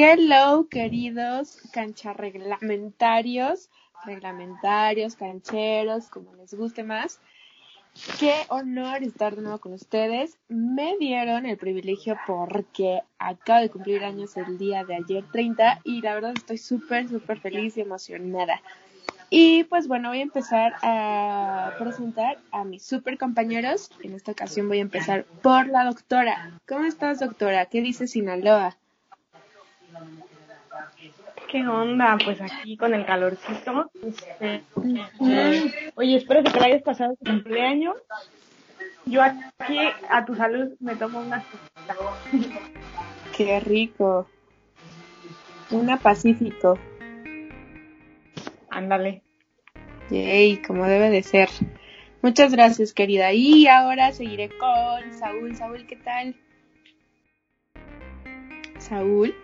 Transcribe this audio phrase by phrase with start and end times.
[0.00, 3.68] Hello, queridos cancharreglamentarios,
[4.04, 7.18] reglamentarios, cancheros, como les guste más.
[8.20, 10.38] Qué honor estar de nuevo con ustedes.
[10.46, 16.00] Me dieron el privilegio porque acabo de cumplir años el día de ayer 30 y
[16.00, 18.62] la verdad estoy súper, súper feliz y emocionada.
[19.30, 23.90] Y pues bueno, voy a empezar a presentar a mis super compañeros.
[24.04, 26.52] En esta ocasión voy a empezar por la doctora.
[26.68, 27.66] ¿Cómo estás, doctora?
[27.66, 28.76] ¿Qué dice Sinaloa?
[31.50, 32.18] ¿Qué onda?
[32.22, 33.90] Pues aquí con el calorcito.
[34.02, 34.62] Este,
[35.94, 37.96] oye, espero que te hayas pasado tu cumpleaños.
[39.06, 39.78] Yo aquí
[40.10, 41.42] a tu salud me tomo una
[43.36, 44.28] Qué rico.
[45.70, 46.78] Una Pacífico.
[48.68, 49.22] Ándale.
[50.10, 51.48] Yay, como debe de ser.
[52.20, 53.32] Muchas gracias, querida.
[53.32, 55.56] Y ahora seguiré con Saúl.
[55.56, 56.36] Saúl, ¿qué tal?
[58.78, 59.34] Saúl.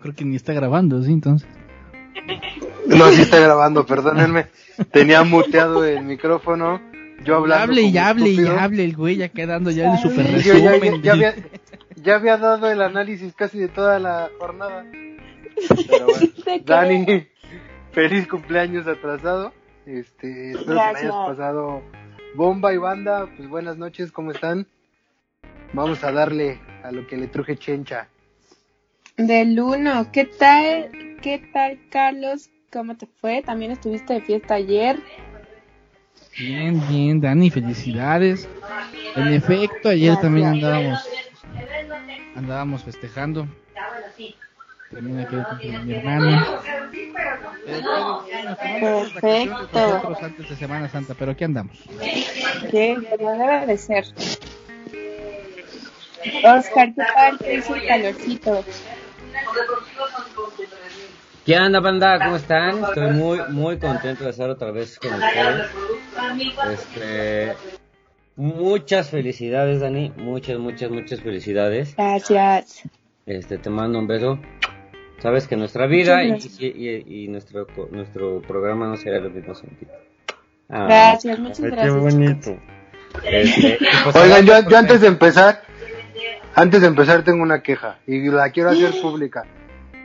[0.00, 1.12] Creo que ni está grabando, ¿sí?
[1.12, 1.48] Entonces.
[2.86, 4.46] No, sí está grabando, perdónenme.
[4.92, 6.80] Tenía muteado el micrófono.
[7.24, 7.64] Yo hablando.
[7.72, 10.72] Hable y hable y hable el güey, ya quedando ya el super Sí, yo ya,
[10.72, 11.02] resumen.
[11.02, 11.34] ya- ya había,
[12.02, 14.84] ya había dado el análisis casi de toda la jornada.
[15.88, 17.26] Pero bueno, Te Dani,
[17.92, 19.52] feliz cumpleaños atrasado.
[19.86, 21.02] Este, espero que Gracias.
[21.04, 21.82] hayas pasado
[22.34, 23.26] bomba y banda.
[23.36, 24.66] Pues buenas noches, ¿cómo están?
[25.72, 28.08] Vamos a darle a lo que le truje Chencha.
[29.16, 30.90] Del uno, ¿qué tal?
[31.22, 32.50] ¿Qué tal, Carlos?
[32.70, 33.40] ¿Cómo te fue?
[33.40, 35.00] También estuviste de fiesta ayer.
[36.38, 38.46] Bien, bien, Dani, felicidades.
[39.14, 40.20] En efecto, ayer Gracias.
[40.20, 41.08] también andábamos
[42.34, 43.48] andábamos festejando.
[44.92, 46.46] También aquí de mi vacaciones
[48.80, 49.66] Perfecto.
[49.72, 51.78] Nosotros antes de Semana Santa, pero aquí andamos.
[52.70, 52.98] ¿Qué?
[53.16, 54.04] Como debe de ser.
[56.44, 57.38] Oscar, ¿qué tal?
[57.38, 58.64] ¿Qué dice el calorcito?
[61.44, 62.18] ¿Qué onda, banda?
[62.18, 62.82] ¿Cómo están?
[62.84, 65.66] Estoy muy, muy contento de estar otra vez con ustedes.
[66.72, 67.52] Este,
[68.34, 70.12] muchas felicidades, Dani.
[70.16, 71.94] Muchas, muchas, muchas felicidades.
[71.96, 72.82] Gracias.
[73.26, 74.40] Este, te mando un beso.
[75.22, 79.30] Sabes que nuestra vida y, y, y- y nuestro, co- nuestro programa no será lo
[79.30, 79.86] mismo sin ti.
[80.68, 82.60] Ah, Gracias, muchas gracias, Qué bonito.
[83.22, 85.62] Este, pues Oigan, yo, antes de empezar,
[86.56, 89.44] antes de empezar tengo una queja y la quiero hacer pública.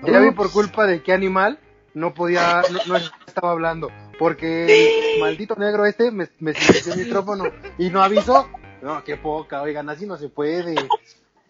[0.04, 1.60] Ya vi por culpa de qué animal
[1.94, 3.90] no podía, no, no estaba hablando,
[4.20, 7.46] porque el maldito negro este me, me silenció el micrófono
[7.78, 8.48] y no avisó.
[8.82, 10.76] No, qué poca, oigan, así no se puede.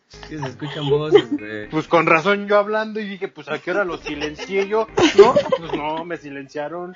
[0.08, 1.70] Sí, se escuchan voces, güey.
[1.70, 4.88] Pues con razón yo hablando y dije, pues a qué hora lo silencié yo.
[5.18, 6.96] No, pues no, me silenciaron.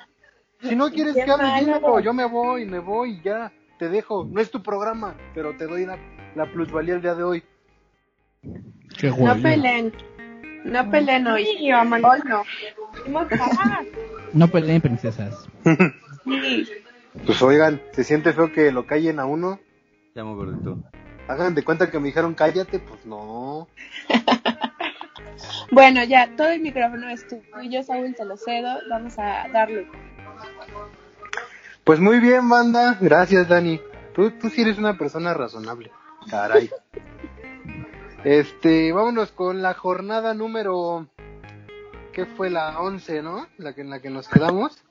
[0.60, 4.28] Si no quieres que hable, yo me voy, me voy y ya, te dejo.
[4.30, 5.98] No es tu programa, pero te doy la,
[6.34, 7.44] la plusvalía el día de hoy.
[8.98, 9.92] Qué No peleen.
[10.64, 11.44] No peleen hoy.
[11.44, 11.72] Sí.
[11.72, 12.42] Hoy no.
[14.32, 15.48] No peleen, princesas.
[16.24, 16.68] Sí.
[17.24, 19.58] Pues oigan, se siente feo que lo callen a uno.
[20.12, 20.78] Te amo, gordito.
[21.28, 23.68] Hagan de cuenta que me dijeron cállate, pues no.
[25.70, 28.78] Bueno, ya, todo el micrófono es tuyo, Saúl, te lo cedo.
[28.88, 29.86] Vamos a darle.
[31.84, 32.96] Pues muy bien, banda.
[33.00, 33.80] Gracias, Dani.
[34.14, 35.90] Tú, tú sí eres una persona razonable.
[36.30, 36.70] Caray.
[38.26, 41.06] Este, vámonos con la jornada número...
[42.12, 43.46] ¿Qué fue la 11, no?
[43.56, 44.82] La que, en la que nos quedamos.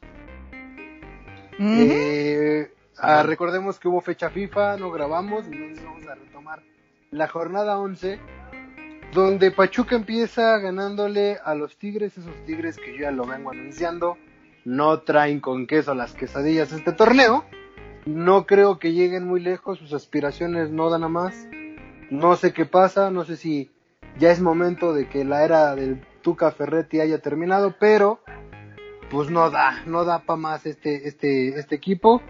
[1.59, 6.63] Eh, ah, recordemos que hubo fecha FIFA, no grabamos, entonces vamos a retomar
[7.11, 8.21] la jornada 11,
[9.11, 14.17] donde Pachuca empieza ganándole a los Tigres, esos Tigres que yo ya lo vengo anunciando,
[14.63, 17.43] no traen con queso las quesadillas este torneo,
[18.05, 21.47] no creo que lleguen muy lejos, sus aspiraciones no dan a más,
[22.09, 23.71] no sé qué pasa, no sé si
[24.17, 28.19] ya es momento de que la era del Tuca Ferretti haya terminado, pero
[29.09, 32.21] pues no da, no da para más este, este, este equipo.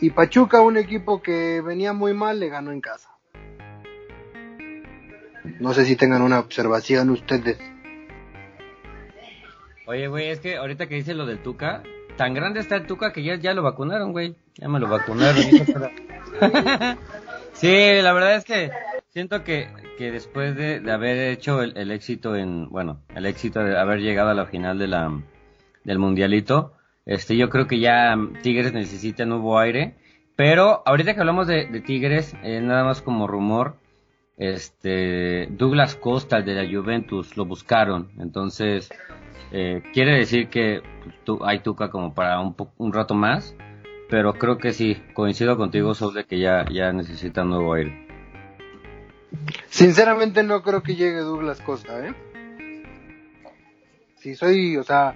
[0.00, 3.10] Y Pachuca, un equipo que venía muy mal, le ganó en casa.
[5.60, 7.58] No sé si tengan una observación ustedes.
[9.86, 11.82] Oye, güey, es que ahorita que dice lo del Tuca,
[12.16, 14.36] tan grande está el Tuca que ya, ya lo vacunaron, güey.
[14.54, 15.42] Ya me lo vacunaron.
[17.52, 18.70] sí, la verdad es que
[19.12, 19.68] siento que,
[19.98, 24.30] que después de, de haber hecho el, éxito en, bueno, el éxito de haber llegado
[24.30, 25.12] a la final de la,
[25.84, 26.72] del mundialito,
[27.04, 29.96] este, yo creo que ya mm, Tigres necesita nuevo aire.
[30.34, 33.76] Pero ahorita que hablamos de, Tigres, eh, nada más como rumor,
[34.38, 38.88] este, Douglas Costa de la Juventus lo buscaron, entonces
[39.52, 43.54] eh, quiere decir que pues, tú- hay Tuca como para un, un rato más,
[44.08, 48.06] pero creo que sí, coincido contigo sobre que ya, ya necesita nuevo aire.
[49.68, 52.14] Sinceramente no creo que llegue Douglas Costa, ¿eh?
[54.16, 55.14] Si soy, o sea,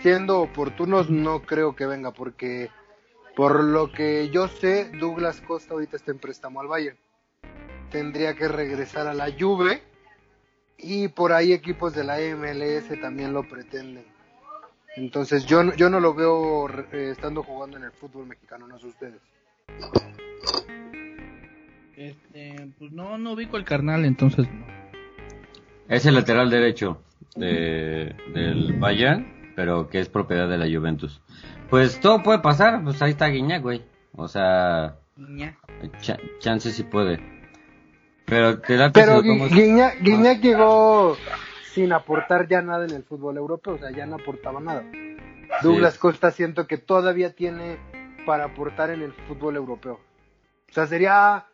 [0.00, 2.70] siendo oportunos, no creo que venga, porque
[3.36, 6.98] por lo que yo sé, Douglas Costa ahorita está en préstamo al Bayern.
[7.90, 9.82] Tendría que regresar a la Juve
[10.78, 14.06] y por ahí equipos de la MLS también lo pretenden.
[14.96, 18.86] Entonces yo, yo no lo veo eh, estando jugando en el fútbol mexicano, no sé
[18.86, 19.20] ustedes.
[21.96, 24.66] Este, pues no, no ubico el carnal, entonces no.
[25.88, 27.02] Es el lateral derecho
[27.36, 31.20] de, del Bayern, pero que es propiedad de la Juventus.
[31.70, 33.82] Pues todo puede pasar, pues ahí está Guiñac, güey.
[34.14, 35.56] O sea, Ña.
[36.00, 37.20] cha- chance sí puede.
[38.26, 41.16] Pero te da que Pero Guiñac, Guiñac llegó
[41.72, 44.84] sin aportar ya nada en el fútbol europeo, o sea, ya no aportaba nada.
[45.62, 47.78] Douglas Costa siento que todavía tiene
[48.26, 50.00] para aportar en el fútbol europeo.
[50.68, 51.46] O sea, sería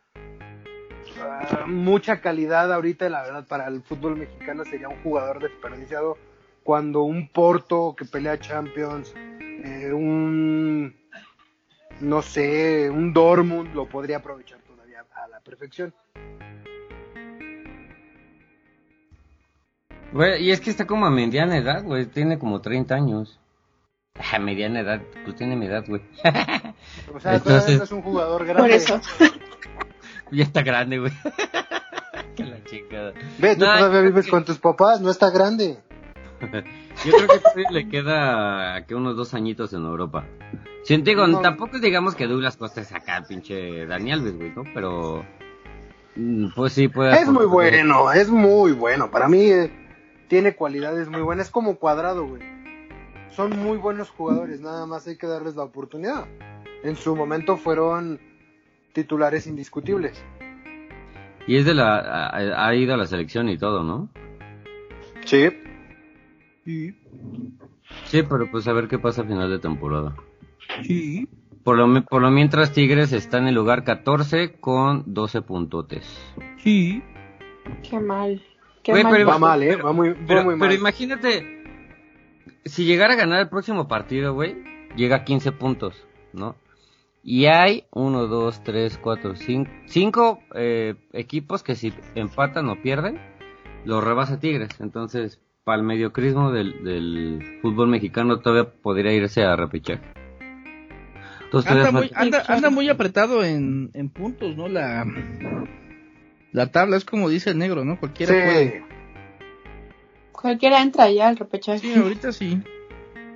[1.21, 6.17] ah, mucha calidad ahorita, la verdad, para el fútbol mexicano sería un jugador desperdiciado
[6.63, 10.95] cuando un Porto que pelea Champions, eh, un,
[11.99, 15.93] no sé, un Dortmund lo podría aprovechar todavía a la perfección.
[20.39, 22.05] Y es que está como a mediana edad, güey.
[22.05, 23.39] Tiene como 30 años.
[24.31, 26.01] A mediana edad, pues tiene mi edad, güey.
[27.13, 28.61] O sea, Entonces- es un jugador grande.
[28.61, 29.01] Por eso.
[30.33, 31.11] ya está grande, güey.
[32.35, 33.13] que la chingada.
[33.39, 35.77] Ve, tú No, todavía vives con tus papás, no está grande.
[37.05, 40.25] Yo creo que todavía le queda que unos dos añitos en Europa.
[40.83, 41.39] Si digo, No.
[41.39, 44.63] tampoco digamos que Douglas Costa es acá, pinche Dani Alves, güey, ¿no?
[44.73, 45.25] Pero,
[46.15, 47.17] mm, pues sí puede.
[47.21, 49.09] Es muy bueno, es muy bueno.
[49.09, 49.71] Para mí eh,
[50.27, 51.47] tiene cualidades muy buenas.
[51.47, 52.41] Es como cuadrado, güey.
[53.31, 56.25] Son muy buenos jugadores, nada más hay que darles la oportunidad.
[56.83, 58.19] En su momento fueron
[58.93, 60.23] titulares indiscutibles.
[61.47, 64.09] Y es de la, ha, ha ido a la selección y todo, ¿no?
[65.25, 65.49] Sí.
[66.65, 66.95] Sí,
[68.05, 70.15] Sí, pero pues a ver qué pasa a final de temporada.
[70.83, 71.27] sí.
[71.63, 76.03] Por lo, por lo mientras Tigres está en el lugar 14 con 12 puntotes.
[76.57, 77.01] Sí.
[77.89, 78.41] Qué mal.
[78.83, 79.13] Qué mal.
[79.13, 79.77] pero- Va mal, ¿eh?
[79.77, 80.67] Va muy, va Pero, muy mal.
[80.67, 81.63] pero imagínate,
[82.65, 84.57] si llegara a ganar el próximo partido, güey,
[84.97, 85.95] llega a 15 puntos,
[86.33, 86.57] ¿no?
[87.23, 90.39] Y hay 1, 2, 3, 4, 5, 5
[91.13, 93.17] equipos que si empatan o pierden,
[93.85, 94.69] lo rebasa Tigres.
[94.81, 100.01] Entonces, para el mediocrismo del, del fútbol mexicano todavía podría irse a repechaje.
[101.45, 104.67] Entonces, Anda muy, falta- anda, anda muy apretado en, en puntos, ¿no?
[104.67, 105.05] La,
[106.51, 107.97] la tabla es como dice el negro, ¿no?
[107.99, 108.39] Cualquiera Sí.
[108.43, 108.83] puede.
[110.33, 111.79] Cualquiera entra ya al repechaje.
[111.79, 112.61] Sí, ahorita sí.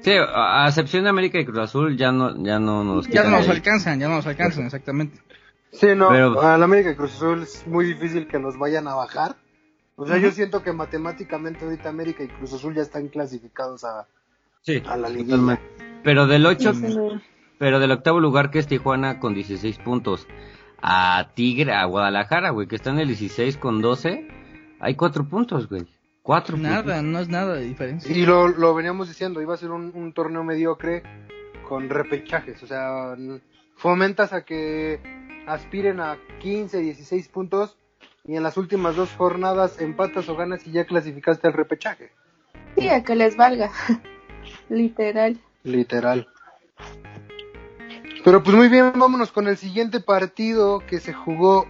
[0.01, 3.11] Sí, a, a excepción de América y Cruz Azul, ya no, ya no nos Ya
[3.11, 3.55] quitan no nos ahí.
[3.55, 5.19] alcanzan, ya no nos alcanzan, exactamente.
[5.71, 8.95] Sí, no, Pero- al América y Cruz Azul es muy difícil que nos vayan a
[8.95, 9.35] bajar.
[9.95, 14.05] O sea, yo siento que matemáticamente ahorita América y Cruz Azul ya están clasificados a,
[14.61, 15.59] Sí, a la liguilla.
[16.03, 16.97] Pero del 8, Sí, sí.
[17.57, 20.27] pero del octavo lugar que es Tijuana con 16 puntos.
[20.81, 24.27] A Tigre, a Guadalajara, güey, que está en el 16 con 12.
[24.79, 25.87] Hay 4 puntos, güey.
[26.27, 28.13] 4 Nada, no es nada de diferencia.
[28.13, 31.01] Y lo, lo veníamos diciendo, iba a ser un, un torneo mediocre
[31.69, 32.61] con repechajes.
[32.63, 33.15] O sea,
[33.77, 34.99] fomentas a que
[35.47, 37.77] aspiren a 15, 16 puntos
[38.25, 42.11] y en las últimas dos jornadas empatas o ganas y ya clasificaste al repechaje.
[42.77, 43.71] Sí, a que les valga.
[44.69, 45.39] Literal.
[45.63, 46.27] Literal.
[48.25, 51.69] Pero pues muy bien, vámonos con el siguiente partido que se jugó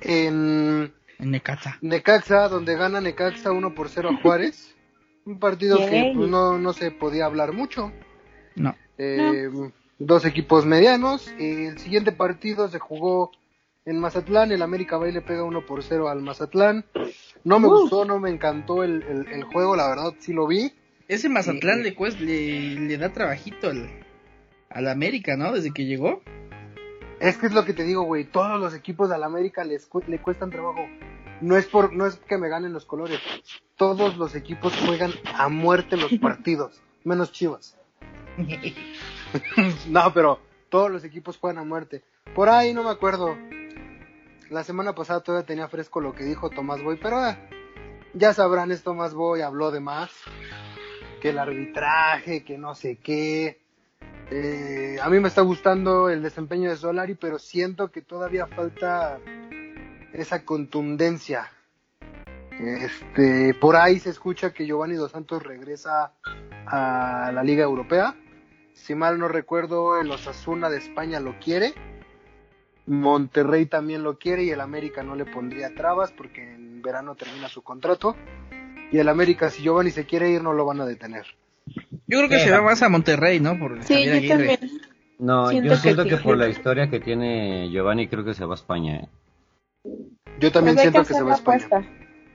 [0.00, 1.78] en En Necaxa.
[1.80, 4.74] Necaxa, donde gana Necaxa 1 por 0 a Juárez.
[5.26, 7.92] Un partido que pues, no, no se podía hablar mucho.
[8.56, 8.74] No.
[8.98, 9.48] Eh,
[9.98, 11.28] Dos equipos medianos.
[11.38, 13.30] El siguiente partido se jugó
[13.86, 14.50] en Mazatlán.
[14.52, 16.84] El América va y le pega 1 por 0 al Mazatlán.
[17.44, 17.70] No me Uh.
[17.82, 20.72] gustó, no me encantó el, el- el juego, la verdad sí lo vi.
[21.08, 23.88] Ese Mazatlán le, cuesta, le, le da trabajito al,
[24.70, 25.52] al América, ¿no?
[25.52, 26.22] Desde que llegó.
[27.24, 28.24] Es que es lo que te digo, güey.
[28.24, 30.86] Todos los equipos del América les cu- le cuestan trabajo.
[31.40, 33.18] No es por, no es que me ganen los colores.
[33.76, 37.76] Todos los equipos juegan a muerte los partidos, menos Chivas.
[39.88, 42.02] no, pero todos los equipos juegan a muerte.
[42.34, 43.36] Por ahí no me acuerdo.
[44.50, 47.38] La semana pasada todavía tenía fresco lo que dijo Tomás Boy, pero ah,
[48.12, 50.10] ya sabrán, es Tomás Boy, habló de más.
[51.20, 53.63] Que el arbitraje, que no sé qué.
[54.30, 59.18] Eh, a mí me está gustando el desempeño de Solari, pero siento que todavía falta
[60.12, 61.50] esa contundencia.
[62.58, 66.12] Este, por ahí se escucha que Giovanni Dos Santos regresa
[66.66, 68.14] a la Liga Europea.
[68.72, 71.74] Si mal no recuerdo, el Osasuna de España lo quiere.
[72.86, 77.48] Monterrey también lo quiere y el América no le pondría trabas porque en verano termina
[77.48, 78.16] su contrato.
[78.92, 81.26] Y el América, si Giovanni se quiere ir, no lo van a detener.
[82.06, 83.58] Yo creo que se va más a Monterrey, ¿no?
[83.58, 84.56] Por Sí, Javier yo Aguirre.
[84.58, 84.80] también.
[85.18, 86.08] No, Siento yo que siento sí.
[86.10, 88.96] que por la historia que tiene Giovanni, creo que se va a España.
[88.96, 89.08] ¿eh?
[90.40, 91.66] Yo también Pues siento que se va a España.
[91.66, 91.90] apuesta.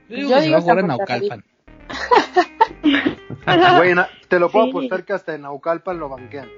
[0.08, 0.96] Yo digo Yo que se va a jugar que en a.
[0.96, 1.44] Naucalpan.
[3.78, 3.94] Güey,
[4.28, 4.70] te lo puedo Sí.
[4.70, 6.48] apostar que hasta en Naucalpan lo banquean.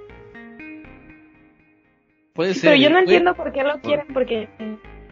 [2.35, 2.71] Puede ser.
[2.71, 4.49] Pero yo no entiendo por qué lo quieren, porque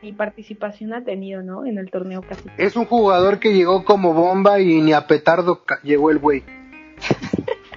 [0.02, 1.66] ni participación ha tenido, ¿no?
[1.66, 2.48] En el torneo casi.
[2.56, 6.42] Es un jugador que llegó como bomba y ni a petardo llegó el güey.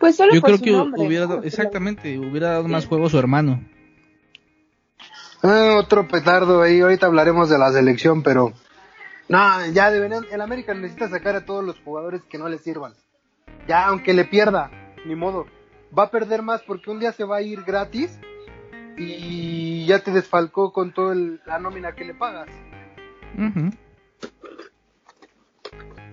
[0.00, 1.34] Pues solo Yo por creo su que nombre, hubiera ¿no?
[1.34, 3.62] dado, exactamente, hubiera dado más juego a su hermano.
[5.42, 8.52] Ah, otro petardo ahí, ahorita hablaremos de la selección, pero
[9.28, 12.94] no, ya deberían, el América necesita sacar a todos los jugadores que no le sirvan.
[13.68, 14.70] Ya, aunque le pierda,
[15.04, 15.46] ni modo.
[15.96, 18.18] Va a perder más porque un día se va a ir gratis
[18.96, 21.14] y ya te desfalcó con toda
[21.46, 22.48] la nómina que le pagas.
[23.36, 23.70] Ujú.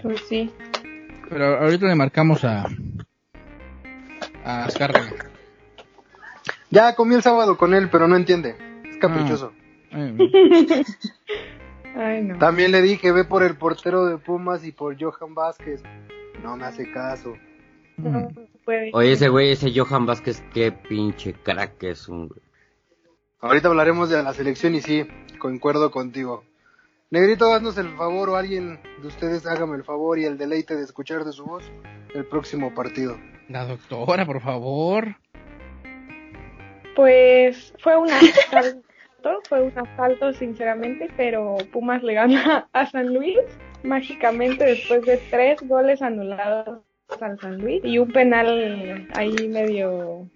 [0.03, 0.51] Pues sí.
[1.29, 2.65] Pero ahorita le marcamos a
[4.47, 5.11] a Azcárraga.
[6.69, 8.55] Ya comí el sábado con él, pero no entiende.
[8.89, 9.51] Es caprichoso.
[11.95, 12.37] Ay, no.
[12.37, 15.83] También le dije, ve por el portero de Pumas y por Johan Vázquez.
[16.41, 17.35] No me hace caso.
[17.97, 18.29] No
[18.63, 18.91] puede.
[18.93, 22.41] Oye, ese güey, ese Johan Vázquez, qué pinche crack es un güey.
[23.39, 25.07] Ahorita hablaremos de la selección y sí,
[25.39, 26.43] concuerdo contigo.
[27.09, 30.83] Negrito, haznos el favor o alguien de ustedes hágame el favor y el deleite de
[30.83, 31.63] escuchar de su voz
[32.13, 33.17] el próximo partido.
[33.49, 35.15] La doctora, por favor.
[36.95, 38.81] Pues fue un asalto,
[39.49, 43.37] fue un asalto sinceramente, pero Pumas le gana a San Luis
[43.83, 46.81] mágicamente después de tres goles anulados
[47.21, 50.27] al San Luis y un penal ahí medio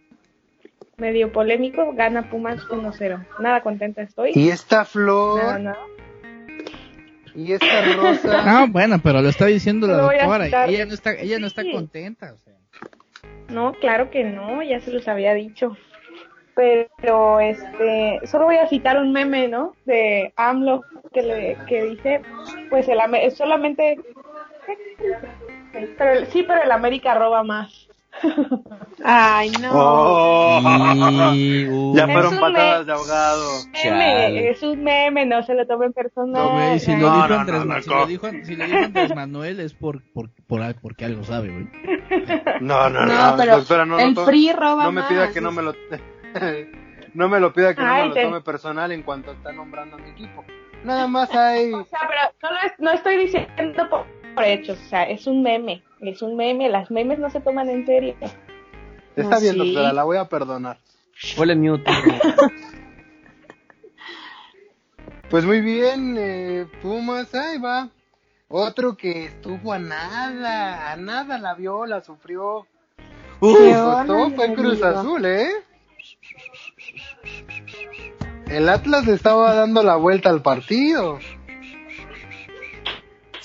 [0.98, 3.26] medio polémico, gana Pumas 1-0.
[3.40, 4.32] Nada contenta estoy.
[4.36, 5.78] Y esta flor nada.
[7.36, 8.44] y esta rosa.
[8.46, 10.46] No, bueno, pero lo está diciendo la doctora.
[10.68, 11.72] Ella no está, ella no está Sí.
[11.72, 12.34] contenta.
[12.34, 12.54] o sea.
[13.50, 15.76] No, claro que no, ya se los había dicho.
[16.56, 19.76] Pero este, solo voy a citar un meme, ¿no?
[19.86, 22.22] De AMLO que le que dice,
[22.70, 24.00] pues el Ame- solamente
[25.98, 27.88] pero sí, pero el América roba más.
[29.04, 29.70] Ay, no.
[29.74, 31.34] Oh.
[31.34, 33.50] Y, uh, Ya fueron patadas de ahogado.
[33.74, 36.74] Meme, es un meme, no se lo tomen personal.
[36.74, 37.96] No, si lo No, dijo no, Andrés no, Ma- no, si no.
[37.98, 40.30] lo dijo, si lo dijo Andrés Manuel es por, por,
[40.82, 41.68] porque algo sabe, güey.
[42.62, 45.34] No, no, No, no, pero no, el no, free roba no me pida más.
[45.34, 45.74] que no me lo
[47.14, 50.00] no me lo pida que no me lo tome personal en cuanto está nombrando a
[50.00, 50.44] mi equipo.
[50.84, 54.78] Nada más hay O sea, pero no, lo es- no estoy diciendo por, por hechos,
[54.86, 58.16] o sea, es un meme, es un meme, las memes no se toman en serio.
[59.16, 59.58] Está No, bien, sí.
[59.60, 60.78] doctora, la voy a perdonar.
[61.36, 61.90] Ponle mute.
[65.30, 67.88] Pues muy bien, eh, Pumas, ahí va.
[68.50, 72.68] Otro que estuvo a nada, a nada la vio, la sufrió.
[73.40, 75.00] ¿Qué Le onda, costó, fue Cruz amigo?
[75.00, 75.48] Azul, ¿eh?
[78.50, 81.20] El Atlas le estaba dando la vuelta al partido.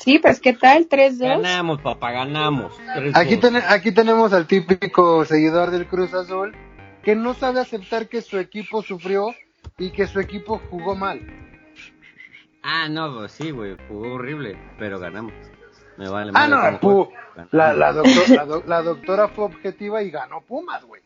[0.06, 0.88] Sí, pues ¿qué tal?
[0.88, 1.18] 3-2.
[1.42, 2.72] Ganamos, papá, ganamos.
[3.14, 6.54] Aquí, ten- aquí tenemos al típico seguidor del Cruz Azul
[7.02, 9.34] que no sabe aceptar que su equipo sufrió
[9.78, 11.20] y que su equipo jugó mal.
[12.62, 15.32] Ah, no, pues sí, güey, jugó horrible, pero ganamos.
[15.96, 17.10] Me vale Ah, no, pu-
[17.50, 21.02] la, la, doctor- la la doctora fue objetiva y ganó Pumas, güey.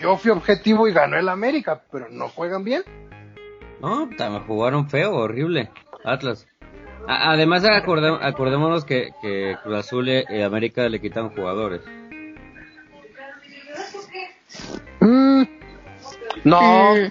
[0.00, 2.82] Yo fui objetivo y ganó el América, pero no juegan bien.
[3.80, 5.70] No, también jugaron feo, horrible.
[6.04, 6.46] Atlas.
[7.06, 11.82] Además, acordé- acordémonos que, que Cruz Azul y América le quitan jugadores.
[15.00, 15.42] Mm,
[16.44, 16.60] no,
[16.94, 17.10] Mm.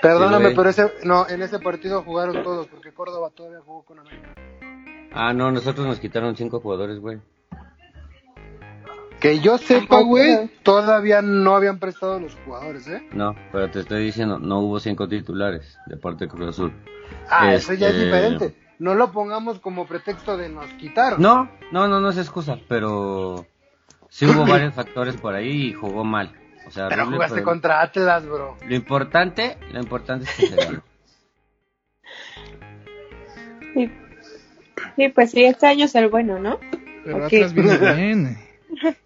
[0.00, 3.98] perdóname, Sí, pero ese, no, en ese partido jugaron todos porque Córdoba todavía jugó con
[3.98, 4.34] América.
[5.12, 7.18] Ah, no, nosotros nos quitaron cinco jugadores, güey.
[9.24, 13.08] Que yo sepa, güey, todavía no habían prestado los jugadores, ¿eh?
[13.14, 16.74] No, pero te estoy diciendo, no hubo cinco titulares de parte de Cruz Azul.
[17.30, 18.54] Ah, eso ya es Este- diferente.
[18.78, 21.22] No lo pongamos como pretexto de nos quitaron.
[21.22, 23.46] No, no, no, no es excusa, pero
[24.10, 26.30] sí hubo varios factores por ahí y jugó mal.
[26.66, 28.58] O sea, Pero jugaste pero contra Atlas, bro.
[28.68, 30.82] Lo importante, lo importante es que se ganó.
[33.72, 33.90] Sí.
[34.96, 36.58] Sí, pues sí, este año es el bueno, ¿no?
[37.06, 37.24] Pero Ok.
[37.24, 38.38] Atlas viene bien.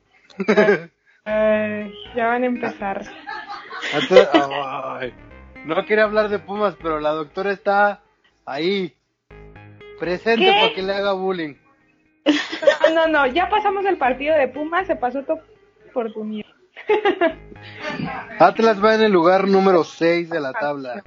[1.24, 3.02] Ay, ya van a empezar.
[5.00, 5.14] Ay.
[5.64, 8.00] No quería hablar de Pumas, pero la doctora está
[8.46, 8.94] ahí.
[9.98, 10.52] Presente ¿Qué?
[10.52, 11.54] para que le haga bullying.
[12.94, 15.38] No, no, no, ya pasamos el partido de Pumas, se pasó tu
[15.90, 16.48] oportunidad.
[18.38, 21.02] Atlas va en el lugar número 6 de la tabla.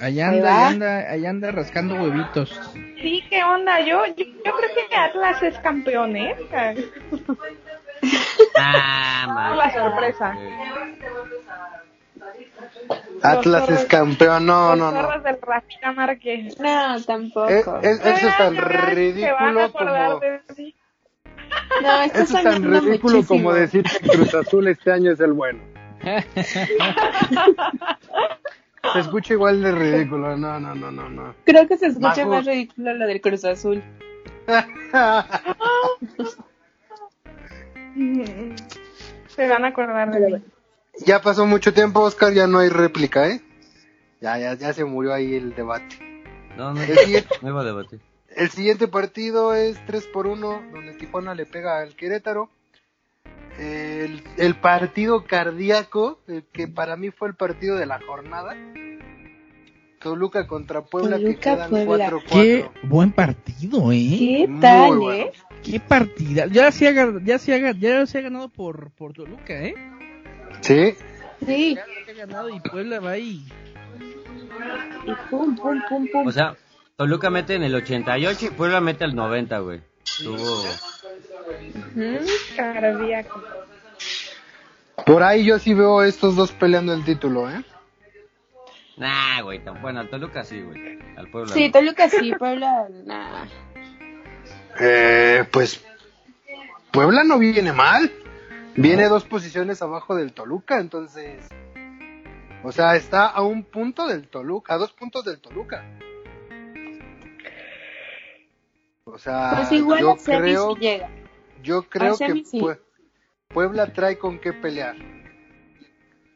[0.00, 2.50] Allá anda, allá anda, allá anda rascando huevitos.
[3.00, 3.80] Sí, ¿qué onda?
[3.80, 6.36] Yo, yo, yo creo que Atlas es campeón, ¿eh?
[8.56, 9.54] Ah.
[9.56, 10.36] La sorpresa.
[13.22, 14.46] Atlas zorros- es campeón.
[14.46, 15.20] No, no, no.
[15.20, 15.38] del
[15.96, 16.58] Márquez.
[16.60, 17.48] No, tampoco.
[17.50, 20.20] Eh, es- eso es tan ridículo como.
[21.82, 23.26] no, Eso es tan ridículo muchísimo.
[23.26, 25.60] como decir que Cruz Azul este año es el bueno.
[28.92, 30.36] Se escucha igual de ridículo.
[30.36, 31.34] No, no, no, no, no.
[31.44, 32.30] Creo que se escucha Majo.
[32.30, 33.82] más ridículo lo del Cruz Azul.
[39.28, 40.42] Se van a acordar de mí.
[41.06, 42.32] ya pasó mucho tiempo, Oscar.
[42.32, 43.40] Ya no hay réplica, ¿eh?
[44.20, 45.96] Ya, ya, ya se murió ahí el debate.
[46.56, 48.00] No, no, El siguiente, no iba a debatir.
[48.30, 52.50] el siguiente partido es 3 por 1 donde Tijuana le pega al Querétaro.
[53.58, 58.56] El, el partido cardíaco, el que para mí fue el partido de la jornada.
[60.00, 62.10] Toluca contra Puebla, que quedan Puebla.
[62.10, 62.22] 4-4.
[62.30, 64.16] Qué buen partido, ¿eh?
[64.18, 65.12] ¿Qué Muy tal, bueno.
[65.12, 65.32] eh?
[65.64, 66.46] Qué partida.
[66.46, 66.92] Ya se ha,
[67.24, 69.74] ya se ha, ya se ha ganado por, por Toluca, ¿eh?
[70.60, 70.94] Sí,
[71.44, 71.74] Sí.
[71.74, 73.44] Ya se ha ganado y Puebla va ahí.
[75.04, 76.26] Y pum, pum, pum, pum.
[76.26, 76.56] O sea,
[76.96, 79.80] Toluca mete en el 88 y Puebla mete al 90, güey.
[80.04, 80.62] Estuvo...
[82.56, 83.42] Cardíaco.
[85.06, 87.62] por ahí yo sí veo estos dos peleando el título, ¿eh?
[88.96, 90.98] Nah, güey, tan bueno, al Toluca sí, güey.
[91.16, 91.54] Al Puebla.
[91.54, 91.70] Sí.
[91.70, 93.46] Toluca sí, Puebla, nah.
[94.80, 95.84] Eh, pues
[96.90, 98.10] Puebla no viene mal.
[98.74, 101.48] Viene dos posiciones abajo del Toluca, entonces.
[102.62, 105.84] O sea, está a un punto del Toluca, a dos puntos del Toluca.
[109.04, 111.08] O sea, Pues igual yo creo, llega.
[111.62, 112.60] Yo creo que semis sí.
[112.60, 112.80] Pue-
[113.48, 114.96] Puebla trae con qué pelear.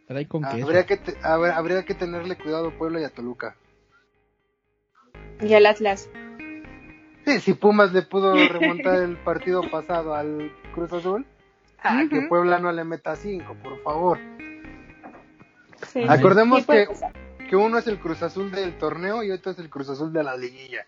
[0.08, 0.64] Trae con queso.
[0.66, 3.56] Habría que, te- habr- habría que tenerle cuidado a Puebla y a Toluca.
[5.40, 6.08] Y el Atlas.
[7.24, 11.24] Sí, si Pumas le pudo remontar el partido pasado al Cruz Azul,
[11.82, 14.18] ah, que Puebla no le meta cinco, por favor.
[15.88, 16.04] Sí.
[16.08, 17.12] Acordemos Sí, que, pasar.
[17.48, 20.22] que uno es el Cruz Azul del torneo y otro es el Cruz Azul de
[20.24, 20.86] la liguilla.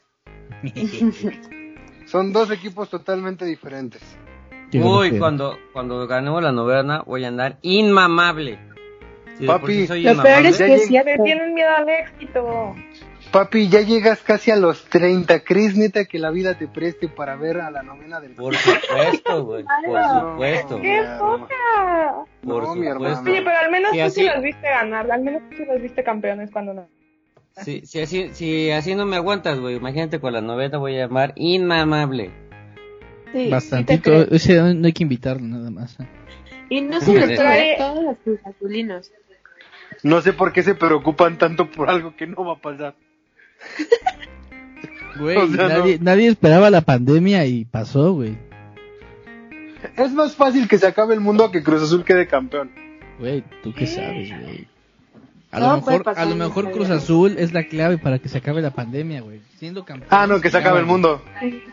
[2.06, 4.02] Son dos equipos totalmente diferentes.
[4.72, 8.58] Uy, cuando, cuando ganemos la novena voy a andar inmamable.
[9.38, 10.66] Si por Papi, sí soy Lo peor es que.
[10.68, 11.22] Le cierto.
[11.24, 12.74] tienen miedo al éxito.
[13.32, 15.40] Papi, ya llegas casi a los 30.
[15.40, 19.44] ¿Crees neta que la vida te preste para ver a la novena del Por supuesto,
[19.44, 19.64] güey.
[19.64, 20.80] Por supuesto.
[20.80, 22.24] ¡Qué poca!
[22.42, 22.90] No, Por mi supuesto.
[22.90, 23.20] hermano.
[23.30, 25.10] Oye, pero al menos Sí, tú así- sí los viste ganar.
[25.10, 26.86] Al menos tú sí los viste campeones cuando no.
[27.56, 31.06] Si, si, así, si así no me aguantas, güey, imagínate con la novena voy a
[31.06, 32.30] llamar inmamable.
[33.34, 34.12] Sí, Bastantito.
[34.30, 35.98] Ese no no hay que invitarlo nada más.
[35.98, 36.06] ¿eh?
[36.70, 37.06] Y no sí.
[37.06, 37.74] todo, ¿eh?
[37.76, 39.10] todos los Cruz Azulinos.
[40.04, 42.94] No sé por qué se preocupan tanto por algo que no va a pasar.
[45.18, 48.36] Güey, O sea, nadie, nadie esperaba la pandemia y pasó, güey.
[49.96, 52.70] Es más fácil que se acabe el mundo a que Cruz Azul quede campeón.
[53.18, 54.68] Güey, ¿tú qué sabes, güey?
[55.54, 56.90] A lo mejor, pasar a lo mejor Cruz.
[56.90, 59.40] Azul es la clave para que se acabe la pandemia, güey.
[59.58, 60.08] Siendo campeón.
[60.10, 61.22] Ah, no, que se acabe el mundo.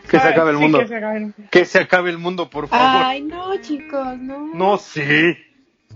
[0.08, 0.78] Que se acabe el Sí, mundo.
[0.80, 1.36] que se acabe el mundo.
[1.50, 3.02] Que se acabe el mundo, por favor.
[3.04, 4.54] Ay, no, chicos, no.
[4.54, 5.36] No, sí.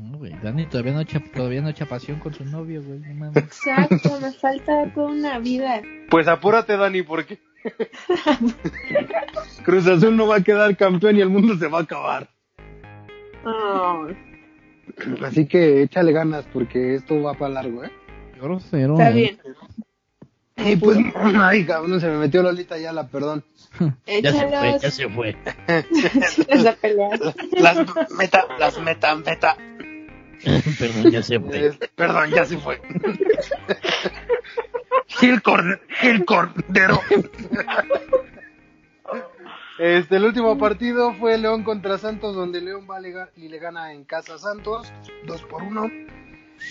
[0.01, 2.99] No, güey, Dani todavía no echa, todavía no echa pasión con su novio, güey.
[2.99, 3.37] No mames.
[3.39, 5.81] Exacto, me falta toda una vida.
[6.11, 7.39] Pues apúrate, Dani, porque
[9.65, 12.29] Cruz Azul no va a quedar campeón y el mundo se va a acabar.
[13.45, 14.17] Ay,
[15.25, 17.91] Así que échale ganas porque esto va para largo, ¿eh?
[18.41, 19.15] Grosero, está ¿eh?
[19.15, 19.39] bien.
[20.59, 20.99] Y pues,
[21.37, 23.45] ay, cabrón, se me metió Lolita Yala, perdón.
[24.23, 25.37] Ya se fue, ya se fue.
[26.81, 27.21] Pelear.
[27.59, 27.79] Las
[28.19, 29.57] meta, las meta, meta.
[30.79, 31.67] Perdón, ya se fue.
[31.67, 32.81] Eh, perdón, ya se fue.
[35.07, 37.01] Gil, Cor- Gil Cordero.
[39.79, 42.99] Este, el último partido fue León contra Santos, donde León va
[43.37, 44.91] y le gana en casa a Santos,
[45.27, 45.91] 2 por 1.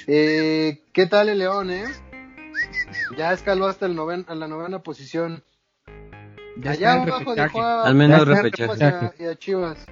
[0.08, 1.86] Eh, ¿Qué tal el León, eh?
[3.16, 5.44] Ya escaló hasta el noven, a la novena posición.
[6.58, 8.74] Ya Allá abajo dejó a, Al menos repechaje.
[8.80, 9.86] y a- y a Chivas.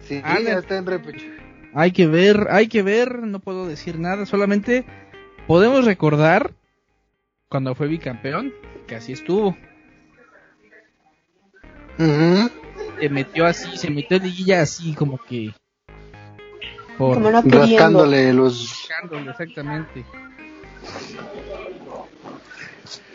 [0.00, 1.36] Sí, Ah, ya está en repechaje.
[1.74, 4.84] Hay que ver, hay que ver, no puedo decir nada, solamente
[5.46, 6.52] podemos recordar
[7.48, 8.52] cuando fue bicampeón,
[8.86, 9.56] que así estuvo.
[11.98, 12.50] Ujú.
[13.00, 15.52] Se metió así, se metió en liguilla así como que
[16.98, 17.42] por Como no.
[17.42, 18.88] Rascándole los
[19.28, 20.04] exactamente.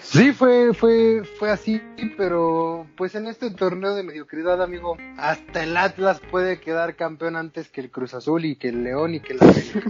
[0.02, 1.82] Sí, fue, fue, fue así,
[2.18, 7.70] pero pues en este torneo de mediocridad, amigo, hasta el Atlas puede quedar campeón antes
[7.70, 9.82] que el Cruz Azul y que el León y que el América.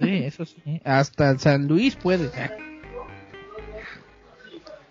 [0.00, 0.80] Sí, eso sí.
[0.84, 2.30] Hasta el San Luis puede.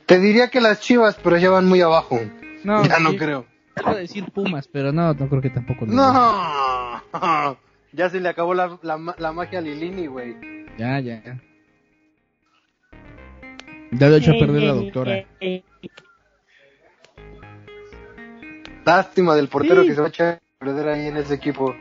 [0.06, 2.20] Te diría que las Chivas, pero ya van muy abajo.
[2.64, 3.18] No, ya no sí.
[3.18, 3.46] creo.
[3.84, 5.86] A decir Pumas, pero no, no creo que tampoco.
[5.86, 7.02] lo- No,
[7.92, 10.36] ya se le acabó la, la, la magia a Lilini, güey.
[10.78, 11.22] Ya, ya.
[11.24, 11.42] ya.
[13.92, 15.26] Ya lo he hecho a perder la doctora.
[18.86, 19.88] Lástima del portero Sí.
[19.90, 21.76] que se va a echar a perder ahí en ese equipo.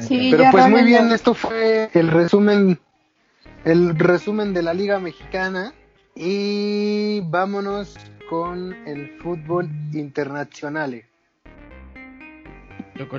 [0.00, 0.28] Sí.
[0.32, 2.80] Pero pues muy bien, esto fue el resumen,
[3.64, 5.72] el resumen de la Liga Mexicana
[6.14, 7.96] y vámonos
[8.28, 11.04] con el fútbol internacional.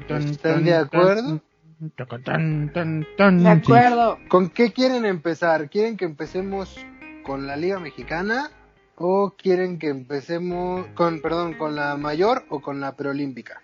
[0.09, 1.41] ¿Están de acuerdo?
[1.79, 4.17] De acuerdo.
[4.27, 5.69] ¿Con qué quieren empezar?
[5.69, 6.75] ¿Quieren que empecemos
[7.23, 8.51] con la Liga Mexicana
[8.95, 13.61] o quieren que empecemos con, perdón, con la mayor o con la preolímpica?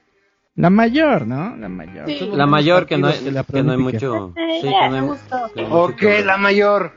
[0.55, 1.55] La mayor, ¿no?
[1.57, 2.05] La mayor.
[2.07, 2.29] Sí.
[2.33, 4.33] La mayor que no hay, la que no hay mucho.
[4.35, 5.51] Sí, que no hay gustó.
[5.53, 6.93] que no hay mucho Ok, la mayor.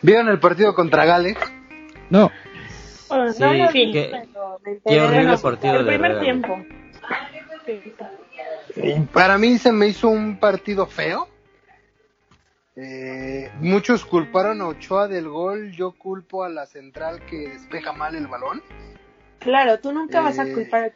[0.00, 1.36] ¿Vieron el partido contra Gales?
[2.08, 2.30] No,
[3.08, 4.12] Bueno, Sí, no lo vi, qué-
[5.00, 6.62] horrible los- partido El de primer tiempo.
[8.74, 9.06] Sí.
[9.12, 11.28] Para mí se me hizo un partido feo.
[12.76, 18.14] Eh, muchos culparon a Ochoa del gol, yo culpo a la central que despeja mal
[18.14, 18.62] el balón.
[19.40, 20.90] Claro, tú nunca vas a Eh, culpar a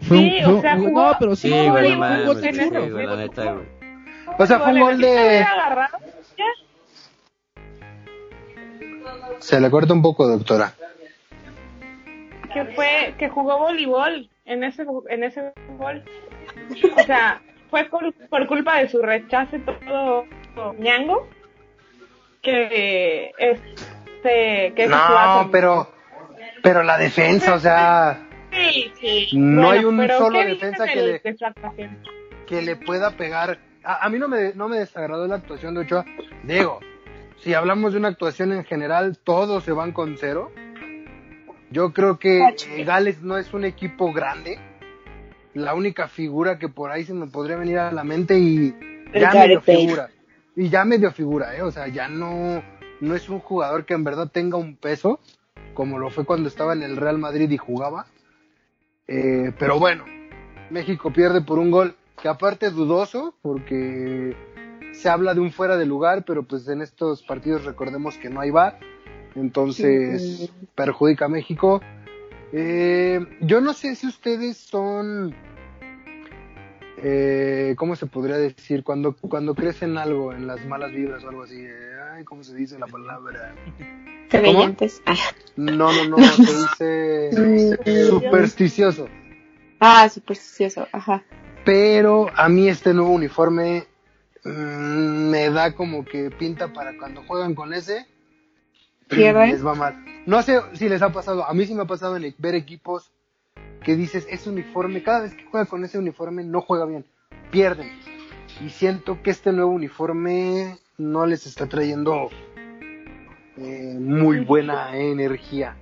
[0.00, 3.06] fue Sí, o sea, jugó- no, pero sí, Sí, No, güey, no jugó sí, güey,
[3.06, 3.66] la neta, güey.
[4.38, 5.46] O sea, fue un gol ¿sí se de...
[9.40, 10.72] Se le corta un poco, doctora.
[12.52, 16.04] que fue que jugó voleibol en ese en ese gol
[16.96, 21.26] o sea fue por, por culpa de su rechace todo, todo ñango
[22.42, 25.93] que este que No, pero...
[26.64, 28.26] Pero la defensa, o sea...
[28.50, 29.28] sí, sí.
[29.36, 31.20] no hay un solo ¿qué defensa que le-
[32.46, 33.58] que pueda pegar.
[33.84, 36.04] A, a mí no me, no me desagradó la actuación de Ochoa.
[36.42, 36.80] Digo,
[37.38, 40.50] si hablamos de una actuación en general, todos se van con cero.
[41.70, 42.40] Yo creo que
[42.76, 44.58] eh, Gales no es un equipo grande.
[45.54, 48.74] La única figura que por ahí se me podría venir a la mente y
[49.14, 50.08] ya medio figura.
[50.56, 51.62] Y ya medio figura, ¿eh?
[51.62, 52.62] O sea, ya no,
[53.00, 55.20] no es un jugador que en verdad tenga un peso,
[55.74, 58.06] como lo fue cuando estaba en el Real Madrid y jugaba.
[59.06, 60.04] Eh, pero bueno,
[60.70, 64.34] México pierde por un gol que aparte es dudoso porque
[64.92, 68.40] se habla de un fuera de lugar, pero pues en estos partidos recordemos que no
[68.40, 68.78] hay VAR,
[69.34, 71.80] entonces perjudica a México.
[72.52, 75.34] Eh, yo no sé si ustedes son,
[77.06, 78.82] eh, ¿cómo se podría decir?
[78.82, 82.54] Cuando, cuando crecen algo en las malas vibras o algo así, eh, ay, ¿cómo se
[82.54, 83.54] dice la palabra?
[84.30, 85.02] Creyentes.
[85.04, 85.14] Ah.
[85.56, 86.16] No, no, no,
[86.78, 89.06] se dice supersticioso.
[89.80, 91.22] Ah, supersticioso, ajá.
[91.66, 93.86] Pero a mí este nuevo uniforme
[94.42, 98.06] mm, me da como que pinta para cuando juegan con ese.
[99.08, 99.50] ¿Pierden?
[99.50, 100.02] Les va mal.
[100.24, 103.12] No sé si les ha pasado, a mí sí me ha pasado en ver equipos
[103.82, 107.04] que dices, ese uniforme, cada vez que juega con ese uniforme no juega bien,
[107.50, 107.90] pierden.
[108.64, 112.30] Y siento que este nuevo uniforme no les está trayendo
[113.56, 115.76] eh, muy buena energía.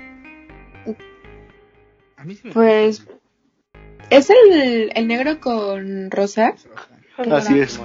[2.53, 3.07] Pues,
[4.11, 6.55] ¿es el, el negro con rosa?
[7.31, 7.81] Así es.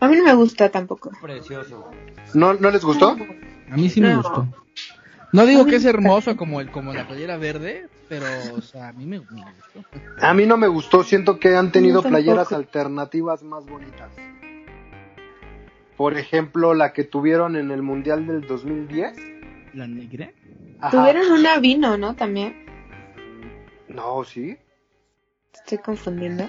[0.00, 1.10] A mí no me gusta tampoco.
[1.20, 1.90] Precioso.
[2.34, 3.16] ¿No, ¿No les gustó?
[3.70, 4.22] A mí sí me No.
[4.22, 4.46] gustó.
[5.32, 8.92] No digo que es hermoso como el como la playera verde, pero o sea, a
[8.92, 9.84] mí me, me gustó.
[10.20, 14.10] A mí no me gustó, siento que han tenido playeras alternativas más bonitas.
[15.96, 19.16] Por ejemplo, la que tuvieron en el Mundial del 2010.
[19.74, 20.32] La negra.
[20.80, 20.90] Ajá.
[20.90, 22.16] Tuvieron una vino, ¿no?
[22.16, 22.64] También.
[23.86, 24.56] No, sí.
[25.52, 26.48] Estoy confundiendo.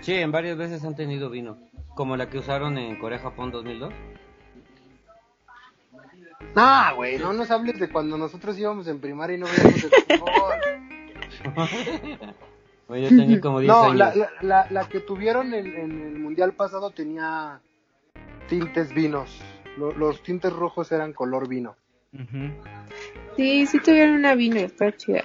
[0.00, 1.58] Sí, en varias veces han tenido vino.
[1.94, 3.92] Como la que usaron en Corea-Japón 2002.
[6.54, 9.90] Ah, güey, no nos hables de cuando nosotros íbamos en primaria y no veíamos el
[9.90, 10.54] fútbol.
[12.88, 13.96] Oye, yo tenía como 10 No, años.
[13.96, 17.60] la, la, la, la que tuvieron en, en el Mundial pasado tenía
[18.48, 19.40] tintes vinos.
[19.76, 21.76] Lo- los tintes rojos eran color vino.
[22.12, 22.50] Ujú.
[23.36, 25.24] Sí, sí tuvieron una vino y está chida.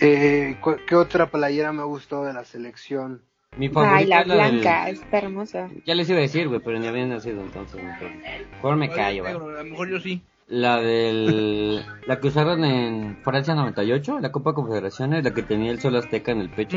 [0.00, 3.22] Eh, cu- ¿Qué otra playera me gustó de la selección?
[3.56, 5.68] Mi favorita Ay, la es la del- blanca, está hermosa.
[5.84, 7.82] Ya les iba a decir, güey, pero ni habían nacido entonces.
[7.82, 8.10] Mejor,
[8.52, 9.34] mejor me callo, güey.
[9.34, 10.22] A lo mejor yo sí.
[10.46, 11.84] La del...
[12.06, 16.32] La que usaron en Francia 98, la Copa Confederaciones, la que tenía el sol azteca
[16.32, 16.76] en el pecho.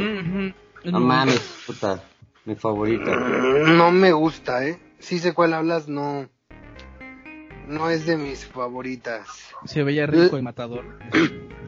[0.83, 2.01] No mames, puta.
[2.45, 3.15] Mi favorita.
[3.15, 4.77] No me gusta, ¿eh?
[4.99, 6.27] sí sé cuál hablas, no.
[7.67, 9.53] No es de mis favoritas.
[9.65, 10.83] Se veía rico el matador.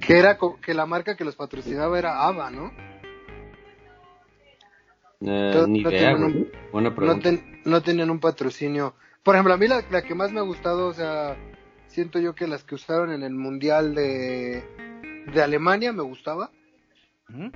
[0.00, 2.72] Que era co- que la marca que los patrocinaba era ABA, ¿no?
[5.20, 6.42] Eh, No- ni no idea, tienen güey.
[6.42, 7.22] un- Buena No, pregunta.
[7.30, 8.94] ten- no tenían un patrocinio.
[9.22, 11.36] Por ejemplo, a mí la, la que más me ha gustado, o sea,
[11.88, 14.62] siento yo que las que usaron en el Mundial de,
[15.32, 16.50] de Alemania me gustaba.
[17.30, 17.50] Ujú.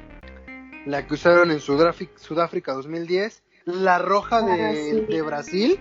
[0.87, 3.43] La que usaron en Sudáfrica, Sudáfrica 2010.
[3.67, 4.75] La roja Ah, de,
[5.07, 5.15] sí.
[5.15, 5.79] de Brasil,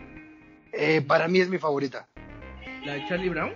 [0.74, 2.08] eh, para mí es mi favorita.
[2.86, 3.54] La de Charlie Brown.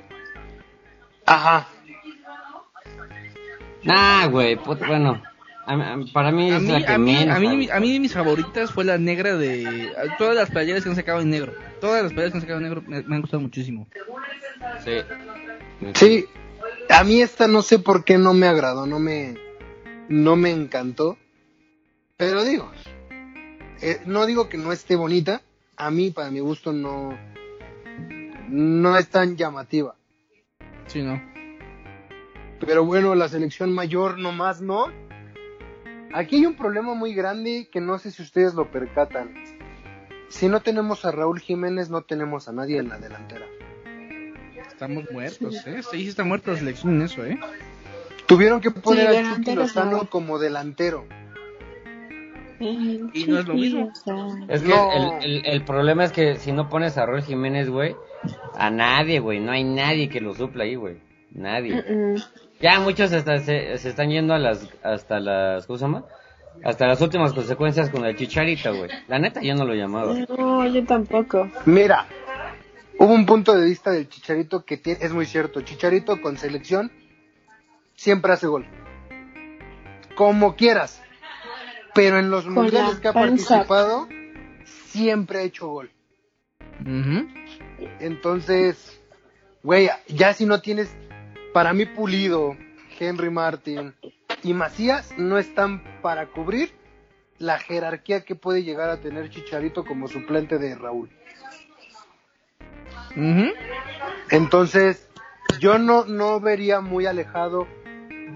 [1.26, 1.68] Ajá.
[3.84, 5.22] Nah, güey, bueno.
[5.66, 7.36] A a mí- para mí A es mí, la que a, mí, menos.
[7.36, 9.92] a, mí, a mí mis favoritas fue la negra de...
[10.18, 11.54] Todas las playeras que han sacado en negro.
[11.80, 13.88] Todas las playeras que han sacado en negro me, me han gustado muchísimo.
[14.84, 14.92] Sí.
[15.96, 16.26] Sí,
[16.90, 19.36] a mí esta no sé por qué no me agradó, no me,
[20.10, 21.18] no me encantó.
[22.18, 22.72] Pero digo,
[23.82, 25.42] eh, no digo que no esté bonita,
[25.76, 27.18] a mí, para mi gusto, no,
[28.50, 29.96] no es tan llamativa.
[30.88, 31.22] Sí, ¿no?
[32.60, 34.86] Pero bueno, la selección mayor nomás no.
[36.14, 39.34] Aquí hay un problema muy grande que no sé si ustedes lo percatan.
[40.30, 43.46] Si no tenemos a Raúl Jiménez, no tenemos a nadie en la delantera.
[44.68, 45.82] Estamos muertos, ¿eh?
[45.84, 47.40] Sí, sí está muerta la selección en eso, ¿eh?
[48.26, 50.10] Tuvieron que poner Sí, a Chucky Lozano no.
[50.10, 51.06] como delantero.
[52.60, 53.92] Y no es lo mismo.
[54.48, 54.92] Es que No.
[55.22, 57.96] el, el, el problema es que si no pones a Raúl Jiménez, güey,
[58.56, 60.98] a nadie, güey, no hay nadie que lo supla ahí, güey.
[61.34, 61.82] Nadie.
[61.82, 62.16] Mm,
[62.62, 66.06] Ya muchos hasta se, se están yendo a las, hasta las, ¿cómo se llama?
[66.64, 68.90] Hasta las últimas consecuencias con el Chicharita, güey.
[69.08, 70.14] La neta yo no lo llamaba.
[70.38, 71.50] No, yo tampoco.
[71.66, 72.06] Mira,
[73.00, 75.62] hubo un punto de vista del Chicharito que tie- es muy cierto.
[75.62, 76.92] Chicharito con selección
[77.96, 78.68] siempre hace gol.
[80.16, 81.02] Como quieras.
[81.96, 83.48] Pero en los Con mundiales que ha panza.
[83.66, 84.08] participado,
[84.66, 85.90] siempre ha hecho gol.
[88.00, 89.02] Entonces,
[89.64, 90.96] güey, ya si no tienes,
[91.54, 92.58] para mí Pulido,
[93.00, 93.94] Henry Martin
[94.44, 96.74] y Macías no están para cubrir
[97.38, 101.10] la jerarquía que puede llegar a tener Chicharito como suplente de Raúl.
[104.30, 105.08] Entonces,
[105.60, 107.68] yo no, no vería muy alejado.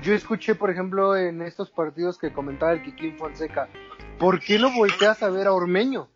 [0.02, 3.68] Yo escuché, por ejemplo, en estos partidos que comentaba el Kikín Fonseca,
[4.20, 6.08] ¿por qué no volteas a ver a Ormeño?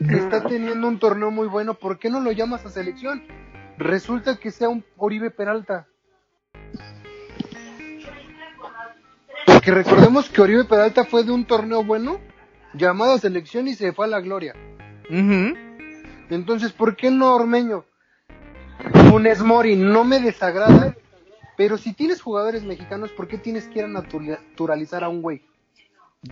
[0.00, 3.22] Está teniendo un torneo muy bueno, ¿por qué no lo llamas a selección?
[3.78, 5.86] Resulta que sea un Oribe Peralta.
[9.46, 12.20] Porque recordemos que Oribe Peralta fue de un torneo bueno,
[12.74, 14.54] llamado a selección y se fue a la gloria.
[15.10, 15.56] Ujú.
[16.30, 17.84] Entonces, ¿por qué no Ormeño?
[19.10, 20.96] Funes Mori no me desagrada,
[21.56, 25.22] pero si tienes jugadores mexicanos, ¿por qué tienes que ir a natura- naturalizar a un
[25.22, 25.42] güey?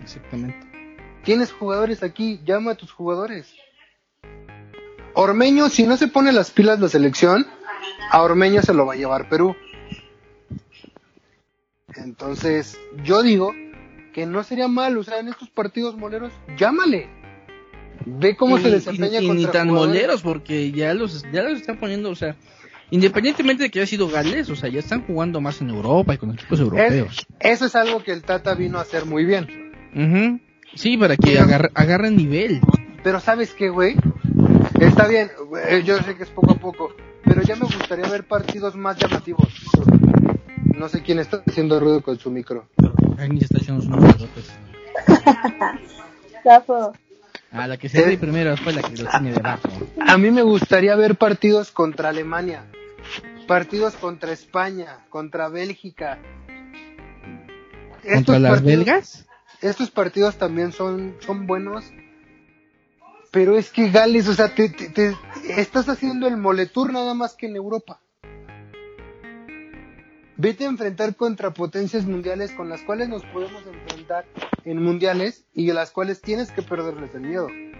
[0.01, 0.67] Exactamente.
[1.23, 3.53] Tienes jugadores aquí, llama a tus jugadores.
[5.13, 7.45] Ormeño, si no se pone las pilas la selección,
[8.11, 9.55] a Ormeño se lo va a llevar Perú.
[11.95, 13.53] Entonces, yo digo
[14.13, 17.09] que no sería malo, o sea, en estos partidos moleros, llámale.
[18.05, 19.93] Ve cómo Y- se desempeña y, y contra ni tan jugadores.
[19.95, 22.35] moleros porque ya los ya los están poniendo, o sea,
[22.89, 26.17] independientemente de que haya sido Gales, o sea, ya están jugando más en Europa y
[26.17, 27.27] con equipos Es- europeos.
[27.39, 30.51] eso es algo que el Tata vino a hacer muy bien.
[30.73, 32.61] Sí, para que agarre- agarren nivel.
[33.03, 33.95] Pero ¿sabes qué, güey?
[34.81, 35.29] Está bien,
[35.67, 38.97] eh, yo sé que es poco a poco, pero ya me gustaría ver partidos más
[38.97, 39.47] llamativos.
[40.75, 42.65] No sé quién está haciendo ruido con su micro.
[43.17, 43.25] Se
[43.57, 44.51] está unos pedotes.
[46.43, 46.93] Zafo.
[47.53, 49.67] Ah, la que se ve primero fue la que lo tiene debajo.
[50.07, 52.63] A mí me gustaría ver partidos contra Alemania,
[53.45, 56.17] partidos contra España, contra Bélgica.
[58.01, 59.27] ¿Contra Estos las partidos- belgas?
[59.59, 61.83] Estos partidos también son, son buenos,
[63.31, 65.15] pero es que Gales, o sea, te, te- te-
[65.57, 67.99] estás haciendo el moletour nada más que en Europa.
[70.37, 74.25] Vete a enfrentar contra potencias mundiales con las cuales nos podemos enfrentar
[74.65, 77.47] en mundiales y a las cuales tienes que perderles el miedo.
[77.47, 77.71] No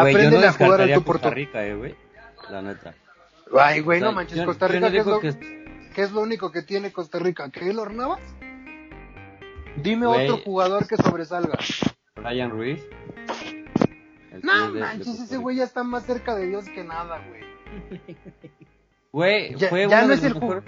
[0.00, 1.30] Apréndele a jugar al tú por Costa.
[1.30, 1.94] Rica, eh, güey.
[2.50, 2.94] La neta.
[3.56, 6.02] Ay, güey, O sea, no manches, yo- Costa Rica, no ¿qué, es lo, que- qué
[6.02, 7.48] es lo único que tiene Costa Rica?
[7.50, 8.20] ¿Que él Navas?
[9.76, 10.28] Dime Güey.
[10.28, 11.56] otro jugador que sobresalga.
[12.16, 12.82] Brian Ruiz.
[14.34, 17.44] El No de- manches, ese güey ya está más cerca de Dios que nada, güey.
[19.12, 20.64] Güey, Ya- fue ya uno no de es los el mejores-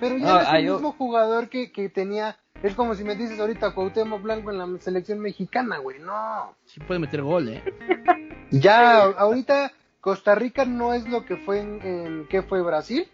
[0.00, 2.36] Pero ya No, no es ah, el yo- mismo jugador que, que tenía.
[2.62, 5.98] Es como si me dices ahorita Cuauhtémoc Blanco en la selección mexicana, güey.
[6.00, 6.54] No.
[6.64, 7.62] Sí puede meter gol, ¿eh?
[8.50, 13.06] Ya, ahorita Costa Rica no es lo que fue en, en ¿qué fue Brasil?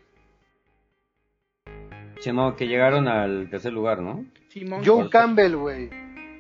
[2.21, 4.25] Chemo, que llegaron al tercer lugar, ¿no?
[4.49, 4.83] Simón.
[4.85, 5.91] Joe Campbell, güey.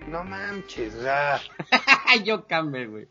[0.08, 1.40] No manches, o sea,
[2.24, 3.08] Yo Campbell, güey.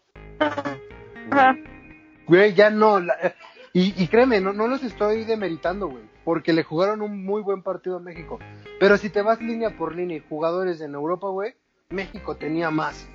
[2.27, 2.99] Güey, ya no.
[2.99, 3.35] la-
[3.73, 7.63] y, y créeme, no, no los estoy demeritando, güey, porque le jugaron un muy buen
[7.63, 8.39] partido a México.
[8.79, 11.55] Pero si te vas línea por línea y jugadores en Europa, güey,
[11.89, 13.07] México tenía más.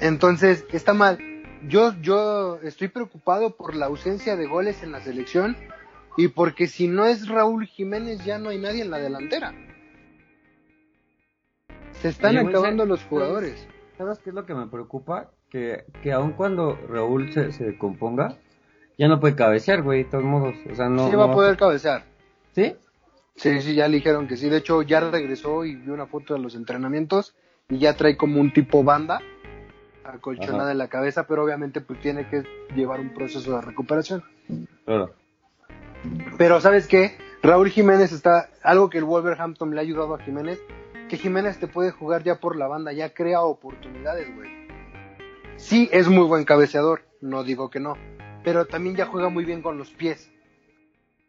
[0.00, 1.18] Entonces, está mal.
[1.68, 5.56] Yo, yo estoy preocupado por la ausencia de goles en la selección
[6.16, 9.54] y porque si no es Raúl Jiménez ya no hay nadie en la delantera.
[12.02, 13.68] Se están Oye, acabando ¿sabes- los jugadores.
[13.96, 15.30] ¿Sabes qué es lo que me preocupa?
[15.50, 18.36] Que, que aun cuando Raúl se, se componga,
[18.98, 20.54] ya no puede cabecear, güey, de todos modos.
[20.70, 21.08] O sea, no.
[21.10, 22.04] sí va a poder cabecear.
[22.52, 22.74] ¿Sí?
[23.36, 24.48] Sí, sí, ya le dijeron que sí.
[24.48, 27.34] De hecho, ya regresó y vi una foto de los entrenamientos
[27.68, 29.20] y ya trae como un tipo banda
[30.04, 30.72] acolchonada Ajá.
[30.72, 32.42] en la cabeza, pero obviamente pues tiene que
[32.74, 34.24] llevar un proceso de recuperación.
[34.84, 35.14] Claro.
[36.36, 37.16] Pero ¿sabes qué?
[37.42, 40.60] Raúl Jiménez está, algo que el Wolverhampton le ha ayudado a Jiménez,
[41.12, 44.48] que Jiménez te puede jugar ya por la banda, ya crea oportunidades, güey.
[45.56, 47.98] Sí, es muy buen cabeceador, no digo que no,
[48.42, 50.32] pero también ya juega muy bien con los pies.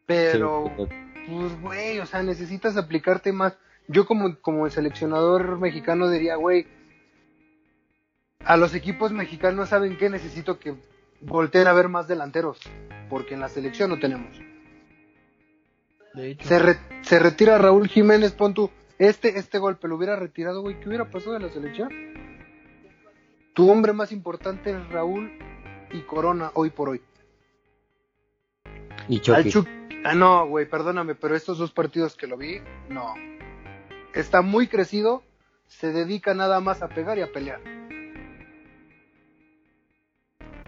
[0.05, 0.85] Pero, Sí,
[1.27, 3.57] pues, güey, o sea, necesitas aplicarte más.
[3.89, 6.65] Yo como, como el seleccionador mexicano diría, güey,
[8.45, 10.75] a los equipos mexicanos saben que necesito que
[11.19, 12.57] volteen a ver más delanteros,
[13.09, 14.39] porque en la selección no tenemos.
[16.13, 16.47] De hecho.
[16.47, 20.79] Se, re- se retira Raúl Jiménez, pon tú, este, este golpe lo hubiera retirado, güey,
[20.79, 21.89] ¿qué hubiera pasado de la selección?
[23.53, 25.31] Tu hombre más importante es Raúl
[25.91, 27.01] y Corona hoy por hoy.
[29.07, 29.49] Y Chucky.
[29.51, 29.67] Chuck-
[30.05, 33.13] ah, no, güey, perdóname, pero estos dos partidos que lo vi, no.
[34.13, 35.23] Está muy crecido,
[35.67, 37.59] se dedica nada más a pegar y a pelear.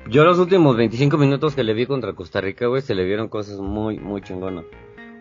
[0.08, 3.28] Yo los últimos 25 minutos que le vi contra Costa Rica, güey, se le vieron
[3.28, 4.66] cosas muy, muy chingonas.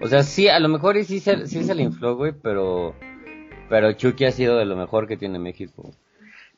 [0.00, 2.94] O sea, sí, a lo mejor sí se, sí se le infló, güey, pero...
[3.68, 5.90] Pero Chucky ha sido de lo mejor que tiene México.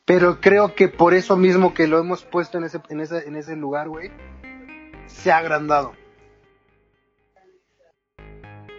[0.04, 3.36] Pero creo que por eso mismo que lo hemos puesto en ese, en ese, en
[3.36, 4.10] ese lugar, güey,
[5.06, 5.92] se ha agrandado.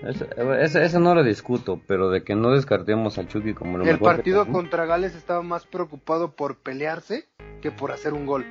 [0.04, 0.26] Eso,
[0.60, 3.94] eso, eso no lo discuto, pero de que no descartemos a Chucky como lo El
[3.94, 7.26] mejor partido contra Gales estaba más preocupado por pelearse
[7.62, 8.46] que por hacer un gol.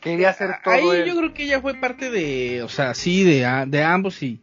[0.00, 3.44] Quería hacer todo Ahí yo creo que ya fue parte de, o sea, sí, de,
[3.44, 4.40] a- de ambos y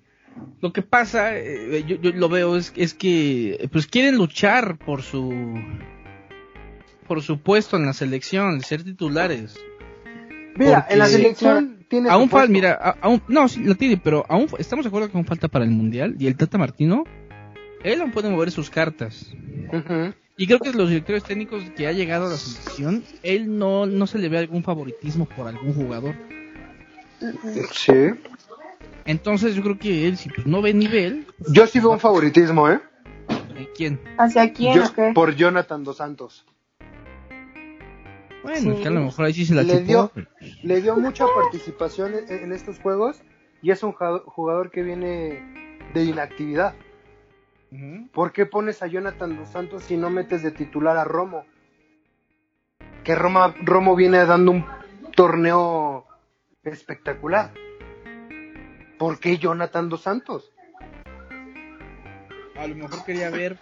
[0.62, 5.02] lo que pasa, eh, yo, yo lo veo es, es que pues quieren luchar por
[5.02, 5.34] su
[7.08, 9.56] por su puesto en la selección, ser titulares.
[10.56, 14.26] Mira, en la selección tiene Aún falta, mira, a- aún, no, sí, lo tiene, pero
[14.30, 17.04] aún estamos de acuerdo que aún falta para el mundial y el Tata Martino,
[17.84, 19.32] él aún puede mover sus cartas.
[20.38, 24.08] Y creo que los directores técnicos que ha llegado a la selección, él no, no
[24.08, 26.16] se le ve algún favoritismo por algún jugador.
[27.72, 27.94] Sí.
[29.06, 32.70] Entonces yo creo que él, si pues, no ve nivel, Yo sí veo un favoritismo,
[32.70, 32.80] ¿eh?
[33.58, 34.00] ¿eh, ¿quién?
[34.18, 35.12] ¿Hacia quién Yo- o qué?
[35.14, 36.46] por Jonathan Dos Santos.
[38.44, 38.70] Bueno, Sí.
[38.72, 39.86] es que a lo mejor ahí sí se la Le chupó.
[39.86, 40.12] dio,
[40.64, 43.22] le dio mucha participación en, en estos juegos
[43.62, 46.74] y es un jugador que viene de inactividad.
[48.14, 51.46] ¿Por qué pones a Jonathan Dos Santos si no metes de titular a Romo?
[53.04, 54.66] Que Roma, Romo viene dando un
[55.16, 56.06] torneo
[56.64, 57.52] espectacular.
[59.04, 60.50] ¿Por qué Jonathan Dos Santos?
[62.56, 63.60] A lo mejor quería ver.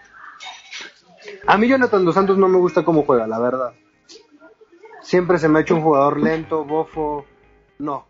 [1.47, 3.73] A mí Jonathan Dos Santos no me gusta cómo juega, la verdad.
[5.01, 7.25] Siempre se me ha hecho un jugador lento, bofo.
[7.79, 8.05] No.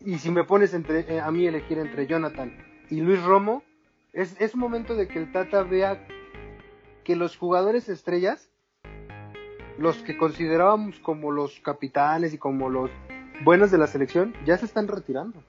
[0.00, 2.52] Y si me pones entre, eh, a mí elegir entre Jonathan
[2.90, 3.62] y Luis Romo,
[4.12, 6.04] es, es momento de que el Tata vea
[7.04, 8.50] que los jugadores estrellas,
[9.78, 12.90] los que considerábamos como los capitanes y como los
[13.44, 15.44] buenos de la selección, ya se están retirando.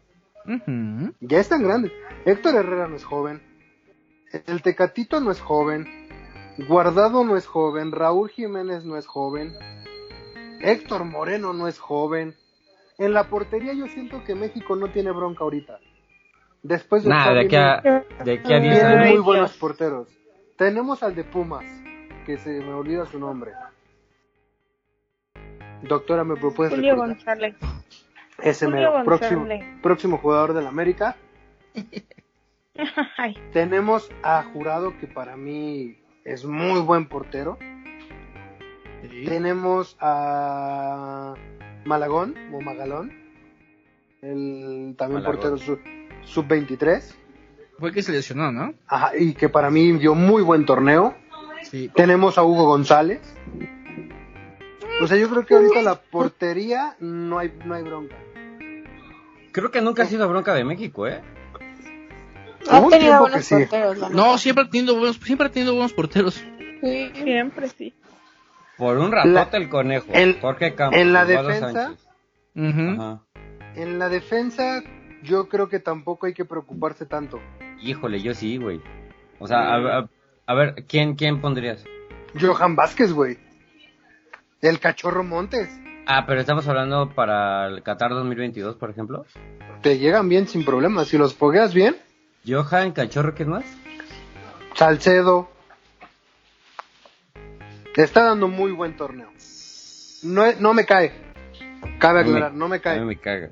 [1.21, 1.91] Ya están grandes.
[2.25, 3.41] Héctor Herrera no es joven.
[4.47, 5.87] El Tecatito no es joven.
[6.67, 7.91] Guardado no es joven.
[7.91, 9.53] Raúl Jiménez no es joven.
[10.61, 12.35] Héctor Moreno no es joven.
[12.97, 15.79] En la portería yo siento que México no tiene bronca ahorita.
[16.61, 17.81] Después de Nada, de aquí a,
[18.23, 19.13] de aquí a 10 tienen años.
[19.15, 20.07] muy buenos porteros.
[20.57, 21.65] Tenemos al de Pumas,
[22.25, 23.51] que se me olvida su nombre.
[25.81, 27.15] Doctora, ¿me propuedes Julio recordar?
[27.15, 27.55] González.
[28.41, 29.47] Ese mero, próximo,
[29.81, 31.15] próximo jugador del América.
[33.53, 37.57] Tenemos a Jurado, que para mí es muy buen portero.
[39.09, 39.25] Sí.
[39.25, 41.35] Tenemos a
[41.85, 43.11] Malagón, o Magalón,
[44.21, 45.23] el también Malagón.
[45.23, 45.81] portero sub-
[46.23, 47.15] sub-23.
[47.79, 48.73] Fue que se lesionó, ¿no?
[48.87, 51.15] Ajá, y que para mí dio muy buen torneo.
[51.63, 51.89] Sí.
[51.93, 53.21] Tenemos a Hugo González.
[55.03, 58.15] O sea, yo creo que ahorita la portería no hay, no hay bronca.
[59.51, 61.21] Creo que nunca ha sido bronca de México, ¿eh?
[62.69, 63.55] Ha tenido buenos sí.
[63.55, 66.35] porteros, la No, siempre ha tenido buenos, siempre ha tenido buenos porteros.
[66.81, 67.11] Sí.
[67.13, 67.93] Siempre sí.
[68.77, 70.07] Por un ratote La- el conejo.
[70.11, 70.99] en- Jorge Campos.
[70.99, 71.93] en la defensa.
[72.55, 73.21] Ajá.
[73.75, 74.81] En la defensa,
[75.23, 77.39] yo creo que tampoco hay que preocuparse tanto.
[77.81, 78.81] Híjole, yo sí, güey.
[79.39, 80.09] O sea, a, a-
[80.45, 81.83] a ver, ¿quién, ¿quién pondrías?
[82.39, 83.37] Johan Vázquez, güey.
[84.63, 85.69] El cachorro Montes.
[86.07, 89.25] Ah, pero estamos hablando para el Qatar 2022, por ejemplo.
[89.81, 91.09] Te llegan bien sin problemas.
[91.09, 91.97] Si los fogueas bien,
[92.47, 93.65] Johan Cachorro, ¿qué más?
[94.75, 95.49] Salcedo.
[97.93, 99.29] Te está dando muy buen torneo.
[100.23, 101.11] No, no me cae.
[101.99, 102.99] Cabe me- aclarar, no me cae.
[103.01, 103.49] mí me caga.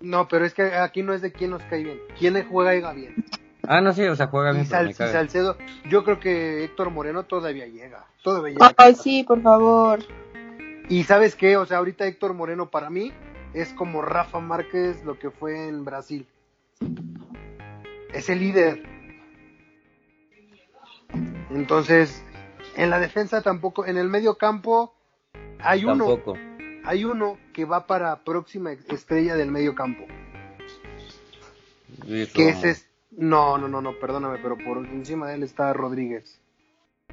[0.00, 1.98] No, pero es que aquí no es de quién nos cae bien.
[2.18, 3.24] Quién juega y va bien.
[3.66, 5.12] Ah, no, sí, o sea, juega Y, bien, pero Sal- me y caga.
[5.12, 5.56] Salcedo,
[5.88, 8.06] yo creo que Héctor Moreno todavía llega.
[8.22, 8.72] Todavía llega.
[8.76, 10.00] Ay, sí, por favor.
[10.88, 13.12] Y sabes qué, o sea, ahorita Héctor Moreno para mí
[13.54, 16.26] es como Rafa Márquez lo que fue en Brasil.
[18.12, 18.82] Es el líder.
[21.50, 22.24] Entonces,
[22.76, 24.94] en la defensa tampoco, en el medio campo
[25.58, 26.20] hay uno,
[26.84, 30.04] hay uno que va para próxima estrella del medio campo.
[32.06, 35.72] Luis Que ese es, no, no, no, no, perdóname, pero por encima de él está
[35.72, 36.40] Rodríguez.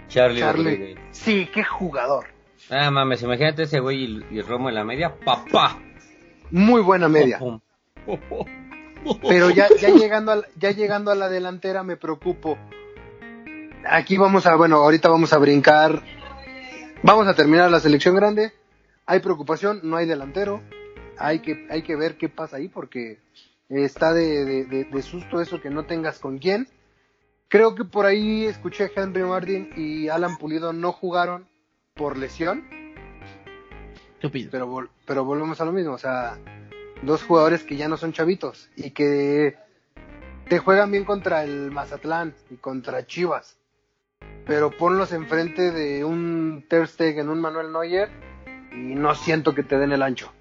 [0.08, 0.72] Charlie, Charlie.
[0.72, 1.00] Rodríguez.
[1.12, 2.39] Sí, qué jugador.
[2.70, 5.16] Ah, mames, imagínate ese güey y, y Romo en la media.
[5.24, 5.80] ¡Papá!
[6.52, 7.40] Muy buena media.
[9.28, 12.58] Pero ya, ya llegando a, la- ya llegando a la delantera me preocupo.
[13.88, 16.04] Aquí vamos a, bueno, ahorita vamos a brincar.
[17.02, 18.52] Vamos a terminar la selección grande.
[19.06, 20.62] Hay preocupación, no hay delantero.
[21.18, 23.20] Hay que, hay que ver qué pasa ahí porque
[23.70, 26.68] está de, de- de- de susto eso que no tengas con quién.
[27.48, 31.48] Creo que por ahí escuché a Henry Martin y Alan Pulido no jugaron
[32.00, 32.64] por lesión.
[34.52, 36.38] Pero, vol- pero volvemos a lo mismo, o sea,
[37.04, 39.58] dos jugadores que ya no son chavitos y que
[40.48, 43.58] te juegan bien contra el Mazatlán y contra Chivas.
[44.46, 48.10] Pero ponlos enfrente de un Ter Stegen, un Manuel Neuer
[48.72, 50.32] y no siento que te den el ancho.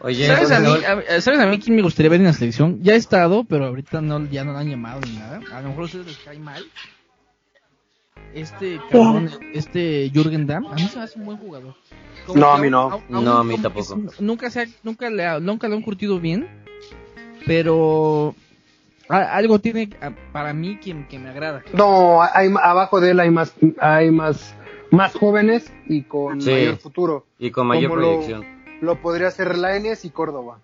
[0.00, 2.82] Oye, ¿Sabes a, mí, a- ¿Sabes a mí quién me gustaría ver en la selección?
[2.82, 5.40] Ya he estado, pero ahorita no, ya no lo han llamado ni nada.
[5.52, 6.64] A lo mejor a ustedes les cae mal.
[8.34, 11.74] Este cabrón, este Jürgen Damm, a mí se me hace un buen jugador.
[12.26, 12.90] Como No, a mí no.
[12.90, 14.00] aún- No, aún a mí tampoco.
[14.18, 16.48] nunca, se ha- nunca, le ha- nunca lo han curtido bien,
[17.46, 18.34] pero
[19.08, 21.62] a- algo tiene a- para mí que, que me agrada.
[21.74, 24.54] No, hay, abajo de él hay más, hay más,
[24.90, 26.50] más jóvenes y con Sí.
[26.50, 27.26] mayor futuro.
[27.38, 28.44] y con mayor como proyección.
[28.80, 30.58] Lo podría hacer Lainez y Córdoba.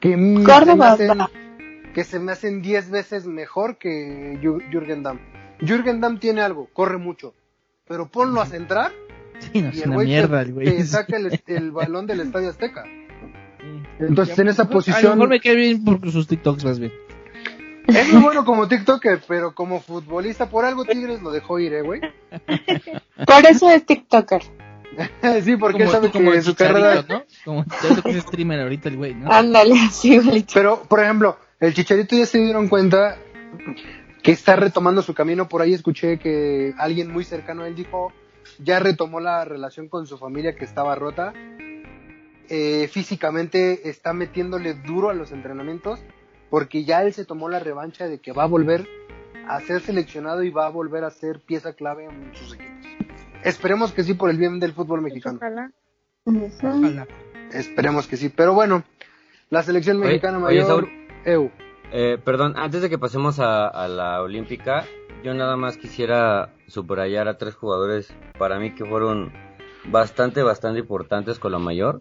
[0.00, 5.02] Que mm, se me Córdoba, hacen- que se me hacen 10 veces mejor que Jürgen
[5.02, 5.18] Damm.
[5.64, 7.34] Jürgen Damm tiene algo, corre mucho,
[7.86, 8.92] pero ponlo a centrar
[9.52, 10.82] Sí, no, y es el una güey mierda, te, güey.
[10.84, 12.84] saca el, el balón del Estadio Azteca.
[13.98, 16.92] Entonces en esa A lo posición mejor me cae bien por sus TikToks más bien.
[17.88, 21.82] es muy bueno como TikToker, pero como futbolista por algo Tigres lo dejó ir, eh,
[21.82, 22.00] güey.
[23.26, 24.42] Por eso es TikToker.
[25.42, 27.22] sí, porque él Como- sabe como que su carrera ¿no?
[27.44, 27.64] Como
[28.04, 29.32] es streamer ahorita el güey, ¿no?
[29.32, 30.52] Ándale, así igualito.
[30.54, 33.16] Pero, por ejemplo, el Chicharito ya se dieron cuenta
[34.22, 35.48] que está retomando su camino.
[35.48, 38.12] Por ahí escuché que alguien muy cercano a él dijo,
[38.58, 41.32] ya retomó la relación con su familia que estaba rota.
[42.48, 46.00] Eh, físicamente está metiéndole duro a los entrenamientos
[46.50, 48.86] porque ya él se tomó la revancha de que va a volver
[49.48, 52.72] a ser seleccionado y va a volver a ser pieza clave en sus equipos.
[53.42, 55.38] Esperemos que sí por el bien del fútbol mexicano.
[55.38, 55.72] Ojalá.
[56.24, 57.06] Ojalá.
[57.52, 58.28] Esperemos que sí.
[58.28, 58.84] Pero bueno,
[59.50, 60.88] la selección mexicana oye, mayor...
[61.24, 61.50] Saúl.
[61.92, 64.86] Eh, perdón, antes de que pasemos a, a la olímpica,
[65.22, 69.32] yo nada más quisiera subrayar a tres jugadores para mí que fueron
[69.84, 72.00] bastante, bastante importantes con la mayor.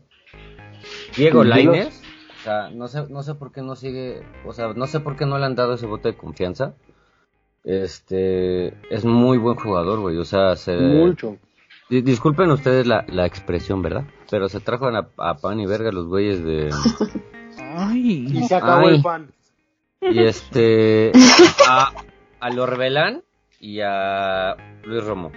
[1.18, 1.44] Diego.
[1.44, 2.02] Lainez,
[2.40, 5.16] o sea, no sé, no sé por qué no sigue, o sea, no sé por
[5.18, 6.74] qué no le han dado ese voto de confianza.
[7.64, 10.76] Este, es muy buen jugador, güey, o sea, se...
[10.78, 11.38] Mucho.
[11.90, 14.06] Di- Disculpen ustedes la, la expresión, ¿verdad?
[14.32, 16.70] Pero se trajo a, a pan y verga los güeyes de...
[17.60, 18.96] Ay, Y se acabó Ay.
[18.96, 19.32] el pan.
[20.02, 21.12] Y este.
[21.68, 21.92] A,
[22.40, 23.24] a Lorbelán
[23.60, 25.32] y a Luis Romo.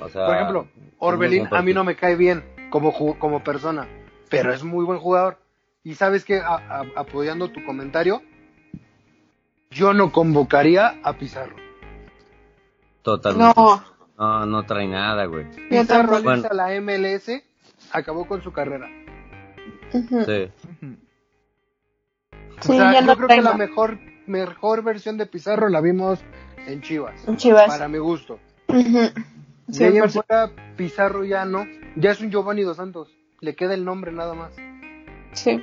[0.00, 0.26] O sea.
[0.26, 3.86] Por ejemplo, Orbelín a mí no me cae bien como, como persona,
[4.28, 5.38] pero es muy buen jugador.
[5.82, 6.40] Y sabes que,
[6.94, 8.22] apoyando tu comentario,
[9.70, 11.56] yo no convocaría a Pizarro.
[13.02, 13.54] Totalmente.
[13.56, 13.84] No,
[14.18, 15.46] No, no trae nada, güey.
[15.70, 17.30] Pizarro irse a la MLS
[17.92, 18.88] acabó con su carrera.
[19.92, 20.24] Ujú.
[20.24, 20.50] Sí.
[22.60, 25.80] Sí, o sea, ya yo no creo que la mejor, mejor versión de Pizarro la
[25.80, 26.20] vimos
[26.66, 27.66] en Chivas, Chivas.
[27.68, 28.38] para mi gusto.
[28.68, 28.80] Ujú.
[29.66, 30.10] De ahí en 100%.
[30.10, 31.66] fuera, Pizarro ya no.
[31.96, 33.08] Ya es un Giovanni Dos Santos.
[33.40, 34.52] Le queda el nombre nada más.
[35.32, 35.62] Sí.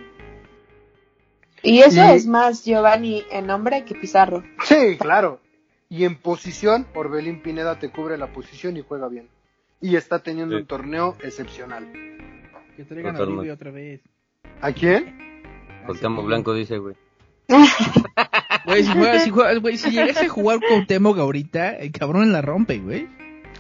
[1.64, 4.44] Y eso Y- es más Giovanni en nombre que Pizarro.
[4.64, 5.40] Sí, claro.
[5.90, 9.30] Y en posición, Orbelín Pineda te cubre la posición y juega bien.
[9.82, 10.62] Y está teniendo Sí.
[10.62, 11.92] un torneo excepcional.
[12.76, 14.02] Que traigan a otra vez.
[14.62, 15.18] ¿A quién?
[15.88, 16.96] Cuauhtémoc Blanco dice, güey.
[18.66, 22.34] Güey, si, juega, si, juega- güey, si llegase a jugar con Temoc ahorita, el cabrón
[22.34, 23.08] la rompe, güey.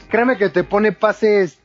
[0.09, 1.59] Créeme que te pone pases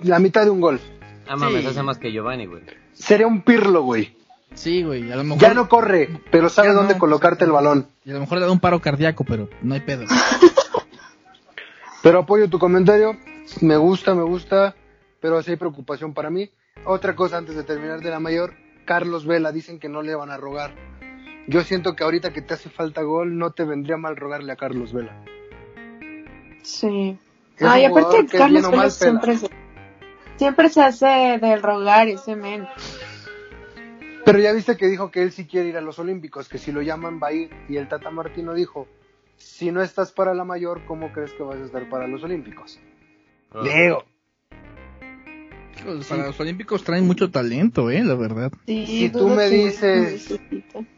[0.00, 0.80] la mitad de un gol.
[1.28, 1.68] Ah, mames, Sí.
[1.68, 2.64] hace más que Giovanni, güey.
[2.92, 4.16] Sería un pirlo, güey.
[4.54, 5.38] Sí, güey, a lo mejor...
[5.40, 6.80] Ya no corre, pero sabe Ya no.
[6.80, 7.86] dónde colocarte el balón.
[8.04, 10.04] Y a lo mejor le da un paro cardíaco, pero no hay pedo.
[12.02, 13.16] Pero apoyo tu comentario.
[13.60, 14.74] Me gusta, me gusta.
[15.20, 16.50] Pero sí hay preocupación para mí.
[16.84, 18.52] Otra cosa antes de terminar de la mayor.
[18.84, 20.74] Carlos Vela, dicen que no le van a rogar.
[21.46, 24.56] Yo siento que ahorita que te hace falta gol, no te vendría mal rogarle a
[24.56, 25.24] Carlos Vela.
[26.62, 27.18] Sí.
[27.56, 28.90] Es Ay, aparte que Carlos pela.
[28.90, 29.50] siempre se,
[30.36, 32.66] siempre se hace del rogar ese men.
[34.24, 36.72] Pero ya viste que dijo que él sí quiere ir a los Olímpicos, que si
[36.72, 37.50] lo llaman va a ir.
[37.68, 38.88] Y el Tata Martino dijo,
[39.36, 42.80] si no estás para la mayor, ¿cómo crees que vas a estar para los Olímpicos?
[43.62, 44.04] Digo,
[45.84, 48.52] Hijos, Para los Olímpicos traen mucho talento, eh, la verdad.
[48.66, 50.38] Sí, Si tú me dices-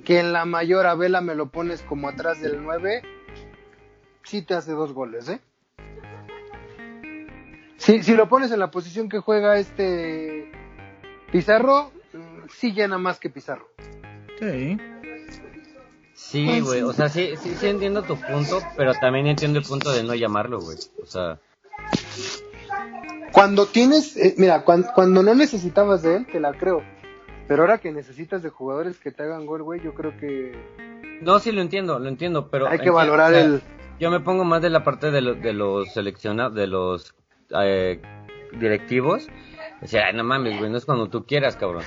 [0.04, 3.02] que en la mayor a Vela me lo pones como atrás del 9,
[4.24, 5.40] sí te hace dos goles, ¿eh?
[7.76, 10.50] Si, si lo pones en la posición que juega este
[11.30, 13.68] Pizarro, mm, sí llena más que Pizarro.
[14.38, 14.78] Sí.
[16.14, 19.92] Sí, güey, o sea, sí, sí, sí entiendo tu punto, pero también entiendo el punto
[19.92, 20.78] de no llamarlo, güey.
[21.02, 21.38] O sea,
[23.32, 26.82] Cuando tienes, eh, mira, cuan- cuando, no necesitabas de él, te la creo.
[27.48, 30.52] Pero ahora que necesitas de jugadores que te hagan gol, güey, yo creo que
[31.20, 32.66] no, sí lo entiendo, lo entiendo, pero...
[32.66, 33.62] hay que entiendo, valorar o sea, el...
[34.00, 37.14] Yo me pongo más de la parte de, lo- de los seleccionados, de los
[37.58, 38.00] eh,
[38.58, 39.28] directivos.
[39.82, 41.82] O sea, no mames, güey, no es cuando tú quieras, cabrón.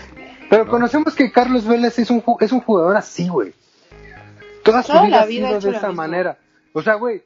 [0.49, 3.53] Pero conocemos que Carlos Vélez es un, ju- es un jugador así, güey.
[4.63, 6.37] Toda su Toda vida la ha vida ha sido de esa manera.
[6.73, 7.23] O sea, güey,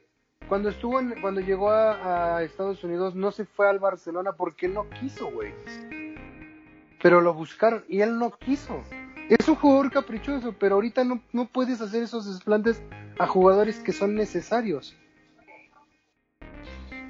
[0.48, 4.68] cuando estuvo en- cuando llegó a, a Estados Unidos no se fue al Barcelona porque
[4.68, 5.52] no quiso, güey.
[7.02, 8.82] Pero lo buscaron y él no quiso.
[9.28, 12.82] Es un jugador caprichoso, pero ahorita no, no puedes hacer esos desplantes
[13.18, 14.96] a jugadores que son necesarios.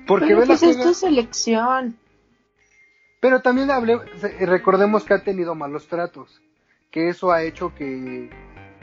[0.06, 1.96] Porque Pero Vela pues es juega- tu selección.
[3.20, 4.00] pero también hable-
[4.40, 6.40] recordemos que ha tenido malos tratos,
[6.90, 8.30] que eso ha hecho que,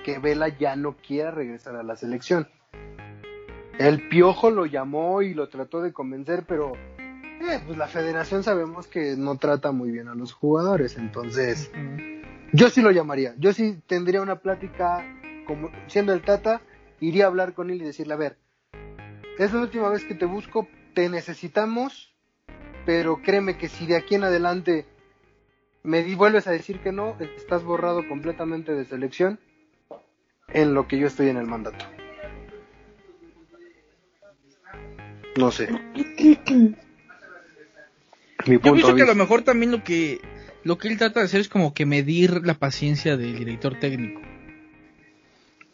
[0.04, 2.48] que Vela ya no quiera regresar a la selección.
[3.82, 8.86] El Piojo lo llamó y lo trató de convencer, pero eh, pues la federación sabemos
[8.86, 11.72] que no trata muy bien a los jugadores, entonces
[12.54, 15.04] yo sí lo llamaría, yo sí tendría una plática,
[15.48, 16.62] como siendo el Tata,
[17.00, 18.38] iría a hablar con él y decirle, a ver,
[19.40, 22.14] es la última vez que te busco, te necesitamos,
[22.86, 24.86] pero créeme que si de aquí en adelante
[25.82, 29.40] me di- vuelves a decir que no, estás borrado completamente de selección
[30.50, 31.84] en lo que yo estoy en el mandato.
[35.38, 35.70] No sé.
[38.48, 40.20] Mi Yo pienso que a lo mejor también lo que
[40.64, 44.22] lo que él trata de hacer es como que medir la paciencia del director técnico.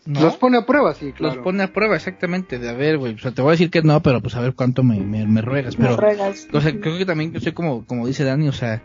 [0.06, 0.22] ¿No?
[0.22, 1.36] Los pone a prueba, sí, claro.
[1.36, 3.70] Los pone a prueba, exactamente, de a ver, güey, o sea, te voy a decir
[3.70, 6.48] que no, pero pues a ver cuánto me, me, me ruegas, Me pero, ruegas.
[6.54, 8.84] o sea, creo que también, yo sé como, como dice Dani, o sea,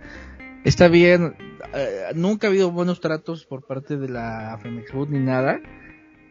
[0.64, 1.36] está bien,
[1.74, 5.60] eh, nunca ha habido buenos tratos por parte de la Femexfood ni nada,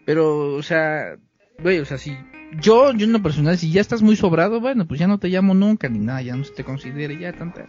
[0.05, 1.15] pero, o sea,
[1.63, 2.17] güey, o sea, si
[2.59, 5.29] yo, yo en lo personal, si ya estás muy sobrado, bueno, pues ya no te
[5.29, 7.65] llamo nunca ni nada, ya no se te considere, ya tanta...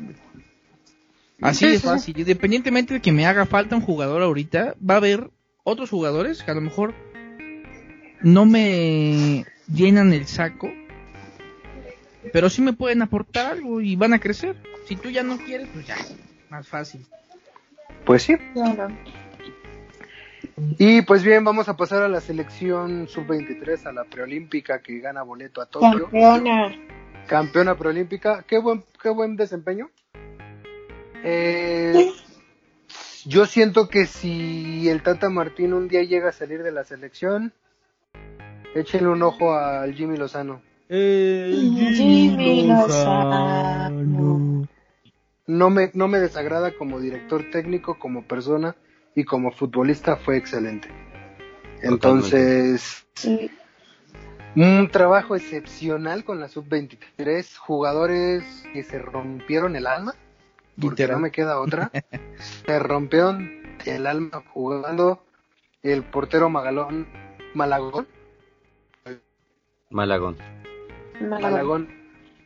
[1.40, 1.86] Así Sí, de sí.
[1.86, 5.30] fácil, independientemente de que me haga falta un jugador ahorita, va a haber
[5.64, 6.94] otros jugadores que a lo mejor
[8.22, 10.70] no me llenan el saco,
[12.32, 14.56] pero sí me pueden aportar algo y van a crecer.
[14.86, 15.96] Si tú ya no quieres, pues ya,
[16.48, 17.04] más fácil.
[18.04, 18.36] Pues sí.
[18.54, 18.88] Claro.
[20.56, 25.22] Y pues bien, vamos a pasar a la selección sub-23, a la preolímpica que gana
[25.22, 26.10] boleto a Tokio.
[26.10, 26.74] Campeona.
[27.26, 28.44] Campeona preolímpica.
[28.46, 29.90] Qué buen, qué buen desempeño.
[31.24, 32.10] Eh,
[33.24, 37.52] yo siento que si el Tata Martín un día llega a salir de la selección,
[38.74, 40.60] échenle un ojo al Jimmy Lozano.
[40.88, 44.68] Jimmy Lozano.
[45.46, 48.76] No me, no me desagrada como director técnico, como persona
[49.14, 50.88] y como futbolista fue excelente.
[51.82, 53.50] Entonces, Sí.
[54.54, 60.14] un trabajo excepcional con la sub-23, jugadores que se rompieron el alma,
[60.80, 61.16] porque Literal.
[61.16, 61.90] no me queda otra.
[62.66, 63.50] se rompieron
[63.84, 65.24] el alma jugando
[65.82, 67.06] el portero Magalón,
[67.54, 68.06] Malagón,
[69.90, 70.36] Malagón.
[71.20, 71.40] Malagón.
[71.40, 71.88] Malagón,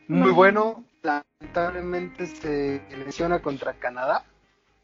[0.08, 4.24] muy bueno, lamentablemente se lesiona contra Canadá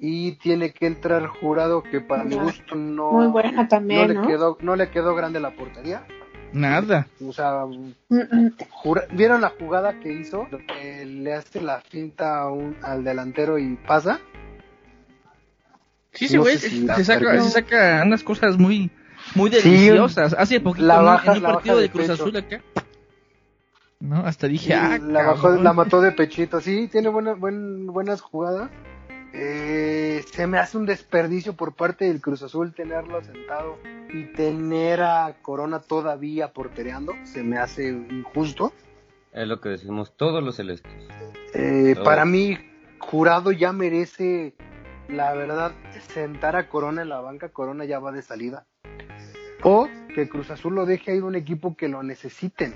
[0.05, 4.59] y tiene que entrar jurado que para mi gusto no, Muy buena no le quedó
[4.61, 6.05] no le quedó grande la portería.
[6.53, 7.07] Nada.
[7.25, 7.63] O sea,
[8.69, 10.49] jura- ¿vieron la jugada que hizo?
[11.07, 14.19] Le hace la finta a un- al delantero y pasa.
[16.13, 16.59] Sí, sí, No güey.
[16.59, 18.91] si se, saca, se saca unas cosas muy,
[19.37, 20.35] muy Sí, deliciosas.
[20.37, 22.11] Hace poquito la baja- en un la partido baja de de Cruz.
[22.11, 22.61] Azul acá.
[24.01, 26.61] No, hasta dije, ah, la, bajó, la mató de pechito.
[26.61, 28.69] Sí, tiene buena, buen- buenas jugadas.
[29.35, 33.79] Eh, se me hace un desperdicio por parte del Cruz Azul tenerlo sentado
[34.13, 37.15] y tener a Corona todavía portereando.
[37.25, 38.73] Se me hace injusto.
[39.33, 40.93] Es lo que decimos todos los celestes.
[41.55, 41.97] Eh.
[42.05, 42.59] Para mí,
[42.99, 44.55] Jurado ya merece,
[45.09, 45.73] la verdad,
[46.13, 47.49] sentar a Corona en la banca.
[47.49, 48.67] Corona ya va de salida.
[49.63, 52.75] O que Cruz Azul lo deje ir a un equipo que lo necesiten.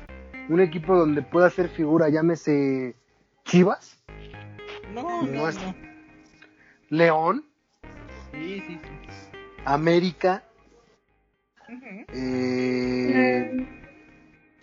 [0.48, 2.94] Un equipo donde pueda ser figura, llámese
[3.44, 4.02] Chivas,
[4.94, 5.74] No, No no, es- no.
[6.91, 7.45] León,
[8.32, 9.11] Sí, sí, sí.
[9.64, 10.45] América,
[12.12, 13.66] eh,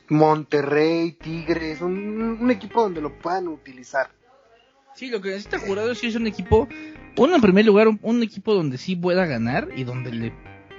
[0.09, 4.09] Monterrey, Tigres, un, un equipo donde lo puedan utilizar.
[4.95, 6.67] Sí, lo que necesita Jurado sí es un equipo,
[7.17, 10.33] uno en primer lugar, un, un equipo donde sí pueda ganar y donde le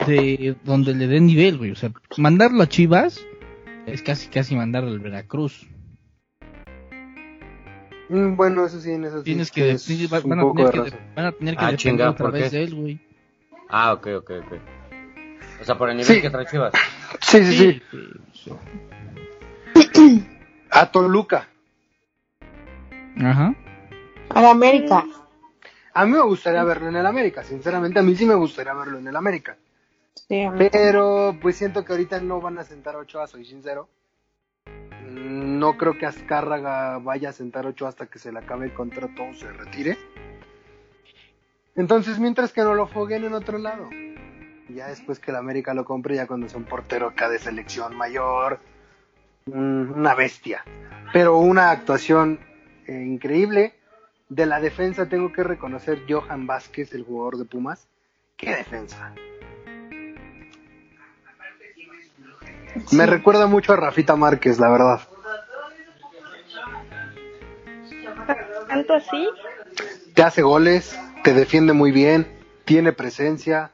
[0.07, 1.71] de, donde le dé nivel, güey.
[1.73, 3.21] O sea, mandarlo a Chivas
[3.87, 5.67] es casi casi mandarlo al Veracruz.
[8.09, 9.25] Mm, Bueno, eso sí, en eso sí.
[9.25, 11.01] Tienes que, es sí, va- van, a tener de que razón.
[11.17, 13.01] van a tener que Ah, chinga, otra ¿por vez de él, güey.
[13.69, 14.53] Ah, ok, ok, ok.
[15.61, 16.21] O sea, por el nivel Sí.
[16.23, 16.73] que trae Chivas.
[17.21, 18.53] Sí, sí, sí.
[19.93, 20.27] sí.
[20.71, 21.49] A Toluca.
[23.19, 23.55] Ajá.
[24.31, 25.05] A la América.
[25.95, 28.99] A mí me gustaría verlo en el América, sinceramente a mí sí me gustaría verlo
[28.99, 29.57] en el América.
[30.29, 30.69] Sí, a mí.
[30.73, 33.89] Pero pues siento que ahorita no van a sentar a Ochoa, soy sincero.
[35.15, 38.75] No creo que Azcárraga vaya a sentar a Ochoa hasta que se le acabe el
[38.75, 39.97] contrato o se retire.
[41.77, 43.89] Entonces, mientras que no lo foguen en otro lado.
[44.69, 47.97] Ya después que el América lo compre, ya cuando sea un portero acá de selección
[47.97, 48.61] mayor,
[49.47, 50.65] una bestia.
[51.13, 52.41] Pero una actuación
[52.87, 53.75] eh, increíble.
[54.29, 57.87] De la defensa tengo que reconocer Johan Vázquez, el jugador de Pumas.
[58.37, 59.15] ¡Qué defensa!
[62.93, 65.01] Me recuerda mucho a Rafita Márquez, la verdad.
[68.69, 69.29] Tanto así,
[70.15, 72.27] Te hace goles, te defiende muy bien,
[72.65, 73.71] tiene presencia.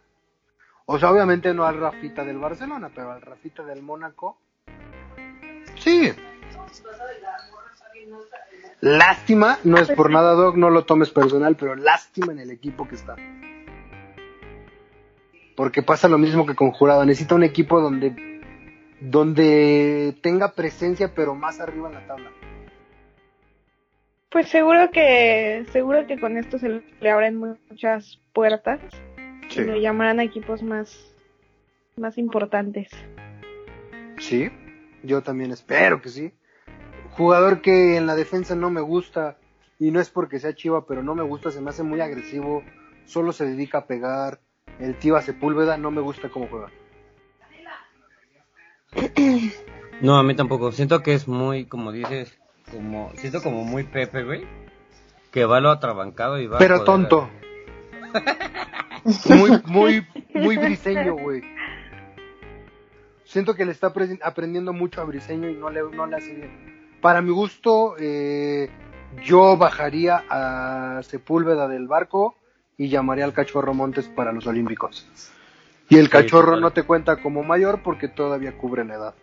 [0.87, 4.39] O sea, obviamente no al Rafita del Barcelona, pero al Rafita del Mónaco.
[5.77, 6.13] Sí.
[8.81, 12.89] Lástima, no es por nada, Doc, no lo tomes personal, pero lástima en el equipo
[12.89, 13.15] que está.
[15.55, 18.15] Porque pasa lo mismo que con Jurado, necesita un equipo donde,
[19.01, 22.31] donde tenga presencia, pero más arriba en la tabla.
[24.31, 28.81] pues seguro que seguro que con esto se le abren muchas puertas
[29.51, 31.15] y lo llamarán a equipos más
[31.97, 32.89] más importantes.
[34.19, 34.51] Sí,
[35.03, 36.33] yo también espero que sí.
[37.11, 39.37] Jugador que en la defensa no me gusta,
[39.81, 42.63] y no es porque sea chiva, pero no me gusta, se me hace muy agresivo,
[43.07, 44.41] solo se dedica a pegar.
[44.79, 46.71] El Tiva Sepúlveda no me gusta cómo juega.
[50.01, 50.73] No, a mí tampoco.
[50.73, 52.35] Siento que es muy, como dices,
[52.71, 54.47] como siento como muy Pepe, güey.
[55.31, 56.57] Que va lo atrabancado y va.
[56.59, 57.29] Pero tonto.
[59.31, 61.43] Muy, muy, muy briseño, güey.
[63.25, 66.35] Siento que le está apre- aprendiendo mucho a Briseño y no le, no le hace
[66.35, 66.91] bien.
[67.01, 68.69] Para mi gusto, eh,
[69.25, 72.35] yo bajaría a Sepúlveda del barco
[72.77, 75.07] y llamaría al Cachorro Montes para los Olímpicos.
[75.91, 79.15] Y el Cachorro no te cuenta como mayor porque todavía cubre la edad.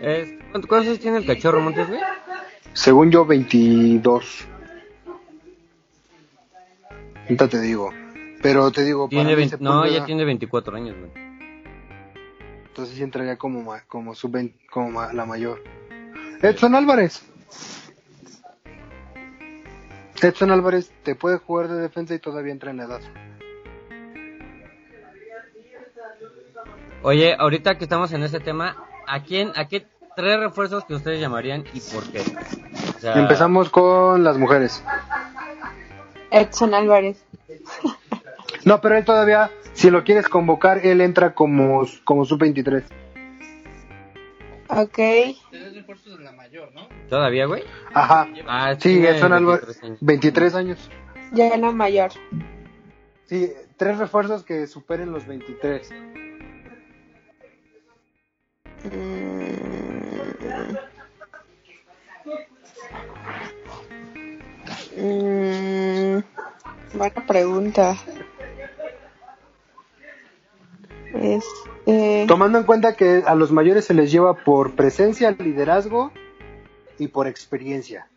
[0.00, 2.00] Es- ¿cuántos- ¿Cuántos años tiene el cachorro Montes, güey?
[2.72, 4.46] Según yo, 22.
[7.22, 7.92] Ahorita te digo.
[8.42, 11.10] Pero te digo, para Tiene mí 20 no, ya tiene 24 años, güey.
[12.68, 15.62] Entonces sí entraría como, como, sub 20 como ma- la mayor.
[16.42, 17.22] Edson Álvarez.
[20.22, 23.00] Edson Álvarez te puede jugar de defensa y todavía entra en la edad.
[27.02, 28.76] Oye, ahorita que estamos en este tema,
[29.06, 29.86] ¿a quién, a qué
[30.16, 32.20] tres refuerzos que ustedes llamarían y por qué?
[32.96, 34.82] O sea, Empezamos con las mujeres.
[36.30, 37.24] Edson Álvarez.
[38.64, 42.82] No, pero él todavía, si lo quieres convocar, él entra como, como sub-23.
[44.70, 44.94] Ok.
[44.96, 46.88] Tres refuerzos de la mayor, ¿no?
[47.08, 47.62] ¿Todavía, güey?
[47.94, 48.28] Ajá.
[48.46, 49.98] Ah, Sí, Edson Álvarez, 23 años.
[50.00, 50.90] 23 años.
[51.32, 52.10] Ya en la mayor.
[53.26, 55.90] Sí, tres refuerzos que superen los 23.
[64.96, 66.18] Mm,
[66.94, 67.96] Buena pregunta.
[71.14, 76.12] Este, Tomando en cuenta que a los mayores se les lleva por presencia, liderazgo
[76.98, 78.08] y por experiencia.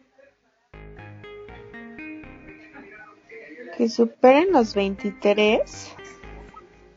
[3.78, 5.96] que superen los 23.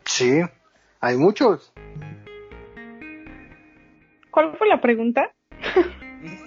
[0.05, 0.43] Sí,
[1.01, 1.73] hay muchos.
[4.35, 5.31] ¿Cuál fue la pregunta?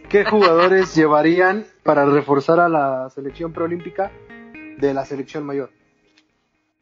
[0.09, 4.11] ¿Qué jugadores llevarían para reforzar a la selección preolímpica
[4.77, 5.69] de la selección mayor?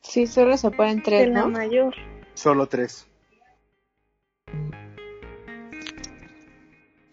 [0.01, 1.49] Sí, solo se ponen De tres, la ¿no?
[1.49, 1.93] mayor.
[2.33, 3.07] Solo tres.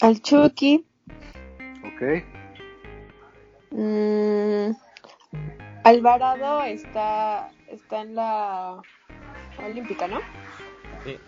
[0.01, 0.86] Al Chucky,
[1.84, 2.24] Ok.
[3.72, 4.70] mm,
[5.84, 8.80] Alvarado está, está en la
[9.62, 10.18] olímpica, ¿no?
[11.05, 11.18] Sí.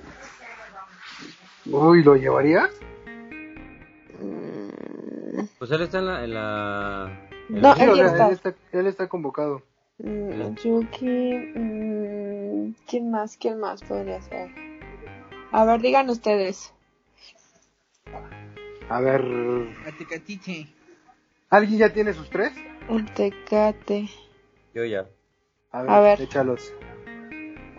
[1.67, 2.69] Uy, ¿lo llevaría?
[4.21, 6.25] Mm, Pues él está en la...
[6.25, 7.19] En la...
[7.49, 8.27] en No, la- Sí, él está.
[8.27, 8.55] él está.
[8.73, 9.63] Él está convocado.
[9.99, 13.37] mm, Chucky, mm, ¿quién más?
[13.37, 14.51] ¿Quién más podría ser?
[15.53, 16.73] A ver, digan ustedes.
[18.89, 19.23] A ver.
[19.87, 20.69] Atecatite.
[21.51, 22.53] ¿Alguien ya tiene sus tres?
[22.89, 24.09] El Tecate.
[24.75, 25.07] Yo ya.
[25.71, 26.21] A ver, A ver.
[26.21, 26.73] échalos.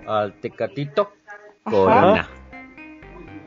[0.07, 1.11] Al Tecatito
[1.65, 2.29] Ajá.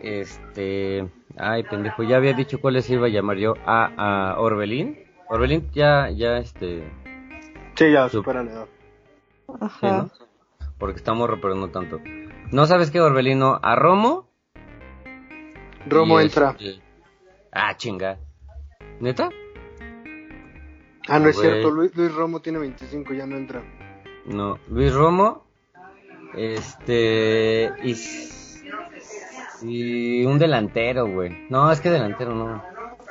[0.02, 1.08] Este...
[1.36, 3.54] Ay, pendejo, ya había dicho cuáles iba a llamar yo.
[3.66, 4.98] A, a Orbelín.
[5.28, 6.90] Orbelín ya, ya, este...
[7.74, 8.66] Sí, ya, Su- supera la edad.
[9.46, 9.92] Sí, Ajá.
[10.02, 10.10] ¿no?
[10.78, 12.00] Porque está morro, pero no tanto.
[12.50, 13.58] ¿No sabes qué, Orbelino?
[13.62, 14.28] A Romo.
[15.86, 16.56] Romo y entra.
[16.58, 16.82] este-
[17.52, 18.18] Ah, chinga.
[19.00, 19.30] ¿Neta?
[21.08, 21.70] Ah, no es cierto.
[21.70, 23.62] Luis, Luis Romo tiene 25, ya no entra.
[24.26, 24.58] No.
[24.68, 25.44] Luis Romo.
[26.34, 27.72] Este.
[27.82, 27.94] Y.
[29.62, 31.46] Y un delantero, güey.
[31.50, 32.62] No, es que delantero no.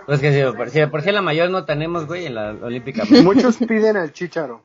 [0.06, 2.52] Pues que si por si, de por sí la mayor no tenemos, güey, en la
[2.62, 3.04] Olímpica.
[3.24, 4.64] Muchos piden al Chicharo.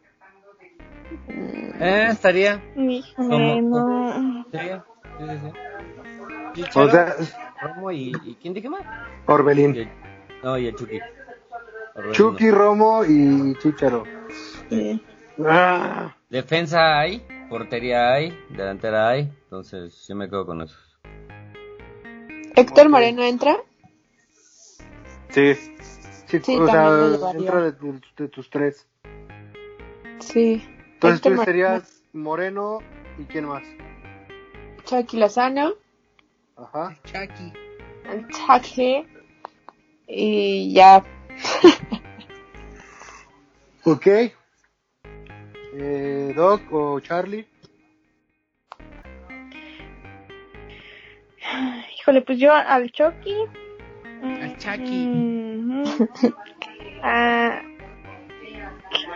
[1.80, 2.62] eh, estaría.
[2.76, 4.44] Híjole, no.
[4.46, 4.84] Estaría.
[5.18, 5.52] Sí, sí, sí.
[6.44, 7.14] O Chicharo, sea,
[7.60, 8.34] Romo y, y.
[8.40, 8.82] ¿Quién dije más?
[8.82, 8.86] Y
[9.32, 9.74] Orbelín.
[9.76, 9.88] el-
[10.42, 11.00] no, y el Chucky.
[12.12, 14.04] Chucky, Romo y Chicharo.
[14.68, 15.02] Sí.
[15.46, 20.76] Ah, Defensa hay, portería hay, delantera hay, entonces yo me quedo con eso.
[22.56, 23.56] ¿Héctor Moreno entra?
[25.30, 25.54] sí.
[26.26, 26.86] Sí, Sí, o sea,
[27.36, 28.86] entra de, tu- de tus tres.
[30.20, 30.62] Sí.
[30.94, 32.78] Entonces Héctor tú Moreno, serías Moreno
[33.18, 33.62] y quién más.
[34.84, 35.74] Chucky Lozano,
[36.56, 36.96] Ajá.
[37.04, 37.52] Chucky.
[38.30, 39.06] Chucky.
[40.06, 41.04] Y ya.
[43.84, 44.06] Ok.
[45.74, 47.46] Eh, Doc o Charlie.
[52.02, 53.36] Híjole, pues yo al Chucky.
[54.24, 55.06] Al Chucky.
[55.06, 55.84] Mm,
[57.00, 57.62] a-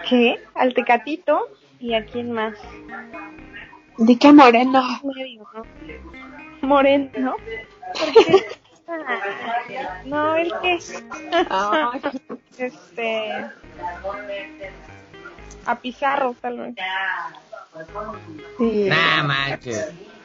[0.08, 0.40] ¿Qué?
[0.54, 1.48] Al Tecatito.
[1.80, 2.54] ¿Y a quién más?
[3.98, 4.82] Di que Moreno.
[5.02, 5.62] Medio, ¿no?
[6.62, 7.34] Moreno.
[7.92, 8.46] ¿Por qué?
[8.88, 9.18] Ah,
[10.04, 10.78] No, el que.
[12.64, 13.46] Este.
[15.66, 16.74] A Pizarro, tal vez.
[18.58, 18.88] sí.
[18.88, 19.56] Nah.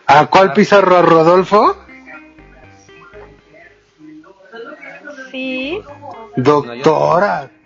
[0.05, 0.95] ¿A cuál Pizarro?
[0.97, 1.75] ¿A Rodolfo?
[5.31, 5.81] Sí.
[6.35, 7.49] Doctora.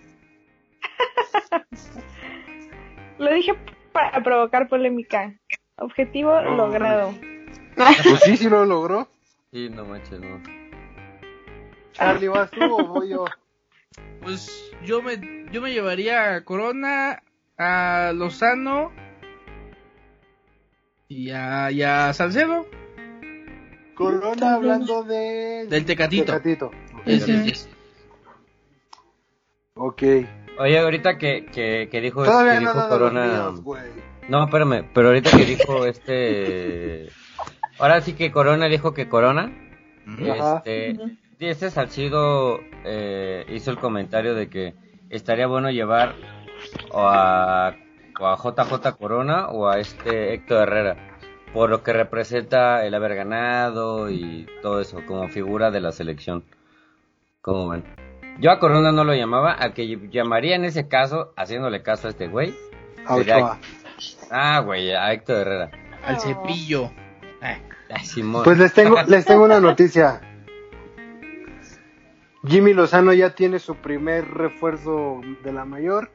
[3.17, 3.53] Lo dije
[3.91, 5.33] para provocar polémica.
[5.77, 7.13] Objetivo logrado.
[7.75, 9.07] Pues sí, sí lo logró.
[9.51, 10.41] Sí, no manches, no.
[11.91, 13.25] Charlie, ¿vas tú o voy yo?
[14.21, 17.23] Pues yo me, yo me llevaría a Corona,
[17.57, 18.91] a Lozano
[21.07, 22.65] y a, y a Salcedo.
[23.95, 25.67] Corona hablando de...
[25.67, 26.33] Del Tecatito.
[26.33, 26.71] Tecatito.
[27.05, 27.69] Sí, sí, sí.
[29.75, 30.03] Ok.
[30.57, 33.25] Oye, ahorita que, que, que dijo, Todavía que no dijo Corona...
[33.25, 33.61] míos.
[34.29, 37.09] No, espérame, pero ahorita que dijo este...
[37.77, 39.51] Ahora sí que Corona dijo que Corona.
[40.07, 40.63] Ajá.
[40.65, 40.97] Este,
[41.39, 44.73] este Salcido eh, hizo el comentario de que
[45.09, 46.15] estaría bueno llevar
[46.91, 47.75] o a,
[48.19, 51.17] o a JJ Corona o a este Héctor Herrera,
[51.53, 56.45] por lo que representa el haber ganado y todo eso, como figura de la selección.
[57.45, 57.83] ¿Cómo ven?
[58.39, 62.09] Yo a Corona no lo llamaba, al que llamaría en ese caso, haciéndole caso a
[62.09, 62.55] este güey,
[63.05, 63.59] A Sería- Ochoa.
[64.31, 65.69] ah, güey, a Héctor Herrera.
[66.03, 66.89] Al cepillo.
[67.39, 68.43] Ay, Simón.
[68.43, 70.21] Pues les tengo, les tengo una noticia.
[72.47, 76.09] Jimmy Lozano ya tiene su primer refuerzo de la mayor,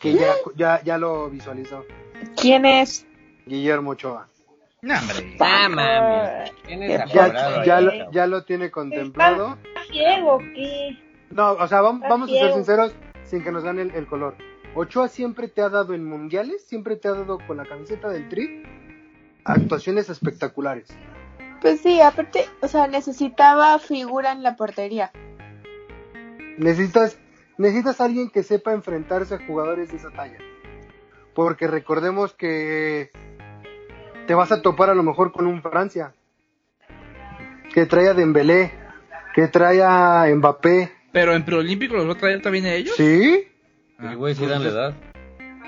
[0.00, 1.84] que ya, ya, ya lo visualizó.
[2.40, 3.04] ¿Quién es?
[3.46, 4.28] Guillermo Ochoa.
[4.82, 5.36] no, hombre.
[5.40, 6.50] Ah, mami.
[6.64, 9.58] ¿Quién es Ya- lo, ya lo tiene contemplado.
[9.92, 10.98] ¿Ciego qué?
[11.30, 14.36] No, o sea, vamos, a ser sinceros sin que nos gane el, el color.
[14.74, 18.28] Ochoa siempre te ha dado en mundiales, siempre te ha dado con la camiseta del
[18.28, 18.64] Tri
[19.44, 20.88] actuaciones espectaculares.
[21.60, 25.12] Pues sí, aparte, o sea, necesitaba figura en la portería.
[26.58, 27.18] Necesitas,
[27.56, 30.38] necesitas alguien que sepa enfrentarse a jugadores de esa talla.
[31.34, 33.10] Porque recordemos que
[34.26, 36.14] te vas a topar a lo mejor con un Francia
[37.72, 38.72] que trae a Dembélé,
[39.34, 40.92] que trae a Mbappé.
[41.12, 42.94] Pero en preolímpico los va a traer también a ellos.
[42.96, 43.46] Sí,
[44.00, 44.94] Y güey, sí dan la edad.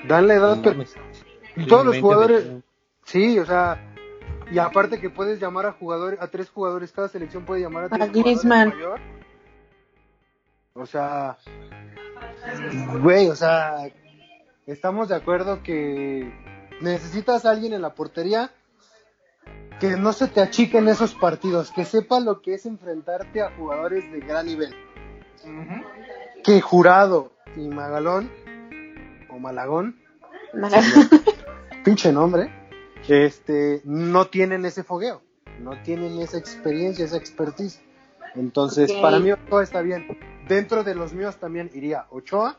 [0.09, 0.85] dan la edad, No pero
[1.69, 2.63] todos los 20, jugadores, 21.
[3.05, 3.95] sí, o sea,
[4.51, 7.89] y aparte que puedes llamar a jugadores, a tres jugadores, cada selección puede llamar a
[7.91, 8.69] tres A jugadores Griezmann.
[8.71, 9.01] mayor.
[10.75, 11.37] O sea,
[13.01, 13.77] güey, o sea,
[14.67, 16.33] estamos de acuerdo que
[16.81, 18.51] necesitas a alguien en la portería
[19.81, 23.51] que no se te achique en esos partidos, que sepa lo que es enfrentarte a
[23.57, 24.75] jugadores de gran nivel.
[26.43, 28.31] Que Jurado y Magalón,
[29.31, 29.97] o Malagón,
[31.85, 32.51] pinche nombre,
[33.09, 35.23] este, no tienen ese fogueo,
[35.61, 37.83] no tienen esa experiencia, esa expertise.
[38.35, 40.19] Entonces, para mí Ochoa está bien.
[40.49, 42.59] Dentro de los míos también iría Ochoa,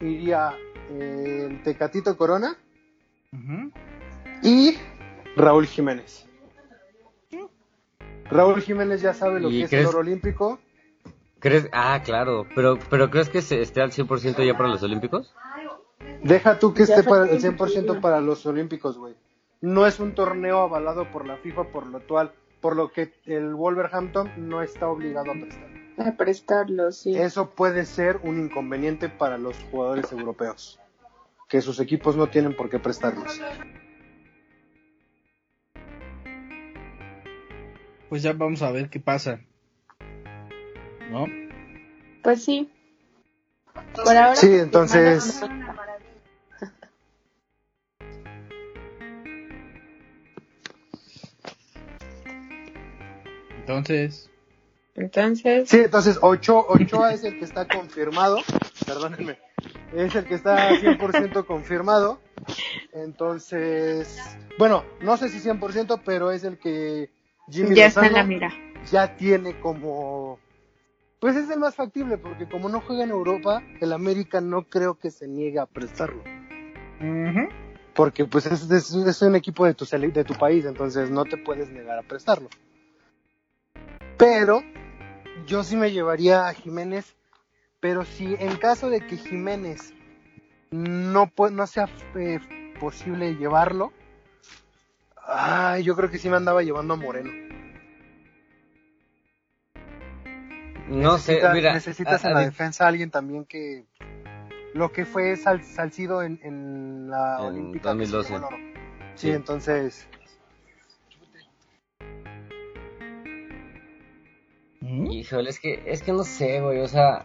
[0.00, 0.54] iría
[0.90, 2.56] eh, el Tecatito Corona
[4.42, 4.76] y
[5.38, 6.26] Raúl Jiménez.
[8.30, 10.58] Raúl Jiménez ya sabe lo ¿Y que es crees- el oro olímpico.
[11.38, 11.68] ¿Crees?
[11.72, 12.46] Ah, claro.
[12.54, 15.32] Pero, pero ¿crees que se esté al 100% ya para los Olímpicos?
[16.22, 18.00] Deja tú que Ya esté para el tiempo, 100% sí.
[18.00, 19.14] para los olímpicos, güey.
[19.60, 23.54] No es un torneo avalado por la FIFA, por lo cual, por lo que el
[23.54, 25.68] Wolverhampton no está obligado a prestar.
[26.08, 27.16] A prestarlo, sí.
[27.16, 30.80] Eso puede ser un inconveniente para los jugadores europeos,
[31.48, 33.40] que sus equipos no tienen por qué prestarlos.
[38.08, 39.40] Pues ya vamos a ver qué pasa.
[41.10, 41.26] ¿No?
[42.22, 42.70] Pues sí.
[43.94, 44.36] Por ahora.
[44.36, 45.40] Sí, entonces-
[53.58, 54.30] Entonces,
[54.94, 55.68] Entonces.
[55.68, 58.38] Sí, entonces Ocho, Ochoa es el que está confirmado,
[58.86, 59.38] perdónenme,
[59.94, 62.18] es el que está 100% confirmado.
[62.92, 64.18] Entonces,
[64.58, 67.10] bueno, no sé si 100%, pero es el que
[67.50, 68.52] Jimmy ya está en la mira.
[68.90, 70.38] ya tiene como...
[71.20, 74.94] Pues es el más factible, porque como no juega en Europa, el América no creo
[74.98, 76.22] que se niegue a prestarlo.
[77.94, 81.36] Porque pues es, es- es un equipo de tu, de tu país, entonces no te
[81.36, 82.48] puedes negar a prestarlo.
[84.16, 84.62] Pero
[85.46, 87.16] yo sí me llevaría a Jiménez,
[87.80, 89.94] pero si en caso de que Jiménez
[90.70, 92.38] no, no sea eh,
[92.78, 93.92] posible llevarlo,
[95.28, 97.30] ay, yo creo que sí me andaba llevando a Moreno.
[100.88, 101.74] No sé, mira.
[101.74, 103.84] necesitas a- en la defensa a alguien también que
[104.74, 107.94] lo que fue Sal- Salcido en, en la En Olímpica.
[107.96, 108.32] que se 2012.
[108.32, 108.56] llevó el oro.
[109.14, 109.30] Sí, Sí.
[109.32, 110.08] entonces
[114.80, 115.10] ¿Mm?
[115.10, 117.24] Híjole, es que, es que no sé, güey, o sea,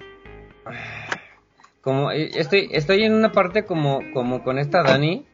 [1.82, 5.26] como eh, estoy, estoy en una parte como, como con esta Dani,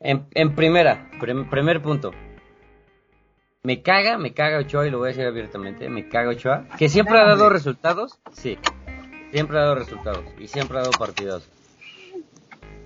[0.00, 2.10] en, en primera, prim- primer punto.
[3.62, 6.88] Me caga, me caga Ochoa y lo voy a decir abiertamente, me caga Ochoa, que
[6.88, 8.58] siempre ha dado resultados, sí,
[9.32, 11.48] siempre ha dado resultados y siempre ha dado partidos.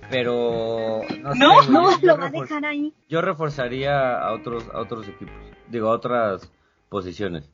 [0.09, 2.93] Pero no, sé, No, no, yo- lo va a dejar ahí.
[3.09, 5.33] Yo reforzaría a otros, a otros equipos,
[5.69, 6.51] digo, a otras
[6.89, 7.49] posiciones.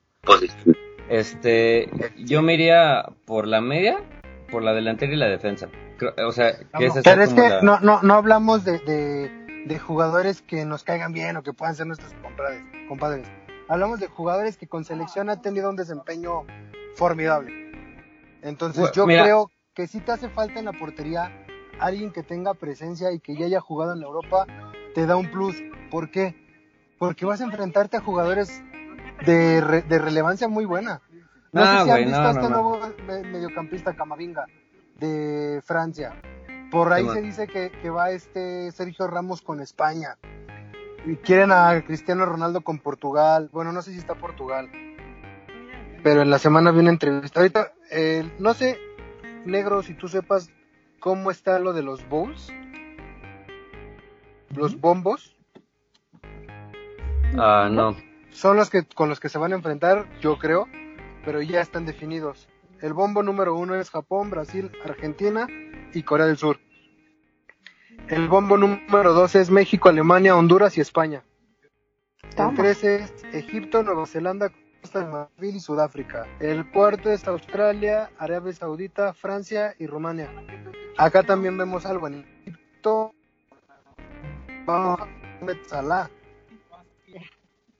[1.09, 3.99] Este, yo me iría por la media,
[4.49, 5.69] por la delantera y la defensa.
[6.25, 9.31] O sea, que esa sea Pero es que la- no, no, no hablamos de, de,
[9.65, 13.27] de jugadores que nos caigan bien o que puedan ser nuestros compadres, compadres.
[13.67, 16.43] Hablamos de jugadores que con selección han tenido un desempeño
[16.95, 17.71] formidable.
[18.41, 19.23] Entonces Bueno, yo mira.
[19.23, 21.31] creo que si te hace falta en la portería
[21.79, 24.45] alguien que tenga presencia y que ya haya jugado en Europa,
[24.93, 25.55] te da un plus.
[25.89, 26.35] ¿Por qué?
[26.99, 28.61] Porque vas a enfrentarte a jugadores
[29.25, 31.01] de, re- de relevancia muy buena.
[31.53, 34.45] No No, sé si güey, han visto no, a este no, nuevo me- mediocampista Camavinga
[34.99, 36.21] de Francia.
[36.71, 40.17] Por ahí se dice que, que va este Sergio Ramos con España.
[41.05, 43.49] Y quieren a Cristiano Ronaldo con Portugal.
[43.51, 44.71] Bueno, no sé si está Portugal.
[46.01, 47.41] Pero en la semana viene entrevista.
[47.41, 48.79] Ahorita, eh, no sé,
[49.45, 50.49] negro, si tú sepas
[51.01, 52.53] cómo está lo de los bowls.
[54.55, 55.35] Los bombos.
[57.37, 57.97] Ah, no.
[58.29, 60.69] Son los que con los que se van a enfrentar, yo creo,
[61.25, 62.47] pero ya están definidos.
[62.79, 65.47] El bombo número uno es Japón, Brasil, Argentina
[65.93, 66.59] y Corea del Sur.
[68.07, 71.23] El bombo número dos es México, Alemania, Honduras y España.
[72.23, 72.53] El Toma.
[72.55, 76.27] tres es Egipto, Nueva Zelanda, Costa de Marfil y Sudáfrica.
[76.39, 80.29] El cuarto es Australia, Arabia Saudita, Francia y Rumania.
[80.97, 83.13] Acá también vemos algo en Egipto.
[84.65, 85.07] Vamos a
[85.67, 86.09] Salah.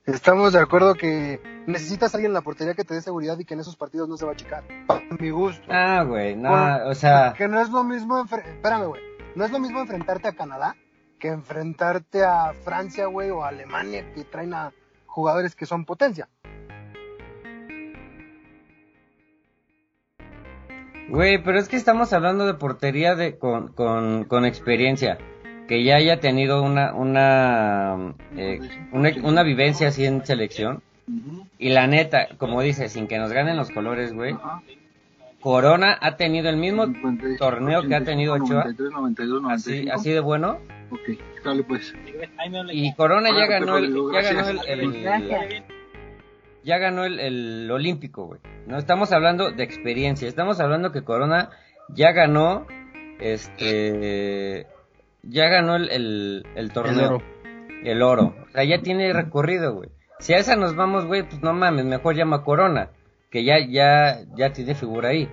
[0.04, 3.44] Estamos de acuerdo que necesitas a alguien en la portería que te dé seguridad y
[3.44, 4.64] que en esos partidos no se va a achicar.
[4.88, 5.62] Para mi gusto.
[5.70, 9.02] Ah, güey, no, o sea, Que no es lo mismo, enfre- espérame, güey.
[9.36, 10.74] No es lo mismo enfrentarte a Canadá
[11.20, 14.72] que enfrentarte a Francia, güey, o a Alemania, que traen a
[15.06, 16.28] jugadores que son potencia.
[21.08, 25.18] güey, pero es que estamos hablando de portería de con, con, con experiencia,
[25.68, 28.60] que ya haya tenido una una, eh,
[28.92, 30.82] una una vivencia así en selección.
[31.58, 34.34] Y la neta, como dice, sin que nos ganen los colores, güey.
[35.40, 36.86] Corona ha tenido el mismo
[37.38, 39.94] torneo que ha tenido Ochoa, 93, 92, así, 95.
[39.94, 40.58] así de bueno.
[40.90, 41.92] Ok, dale pues.
[42.70, 45.64] Y Corona ya ganó el, ya ganó el,
[46.62, 48.40] ya ganó el, el olímpico, güey.
[48.66, 51.50] No estamos hablando de experiencia, estamos hablando que Corona
[51.88, 52.66] ya ganó,
[53.18, 54.66] este,
[55.22, 57.22] ya ganó el, el, el torneo, El oro.
[57.84, 58.34] el oro.
[58.48, 59.90] O sea, ya tiene recorrido, güey.
[60.18, 62.90] Si a esa nos vamos, güey, pues no mames, mejor llama a Corona,
[63.30, 65.28] que ya, ya, ya tiene figura ahí.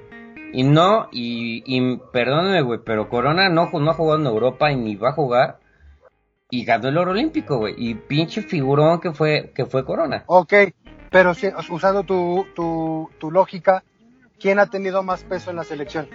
[0.51, 4.75] Y no, y, y perdóname, güey, pero Corona no, no ha jugado en Europa y
[4.75, 5.59] ni va a jugar.
[6.49, 7.75] Y ganó el oro olímpico, güey.
[7.77, 10.23] Y pinche figurón que fue, que fue Corona.
[10.25, 10.53] Ok,
[11.11, 13.83] pero si- usando tu, tu, tu lógica,
[14.39, 16.07] ¿quién ha tenido más peso en la selección?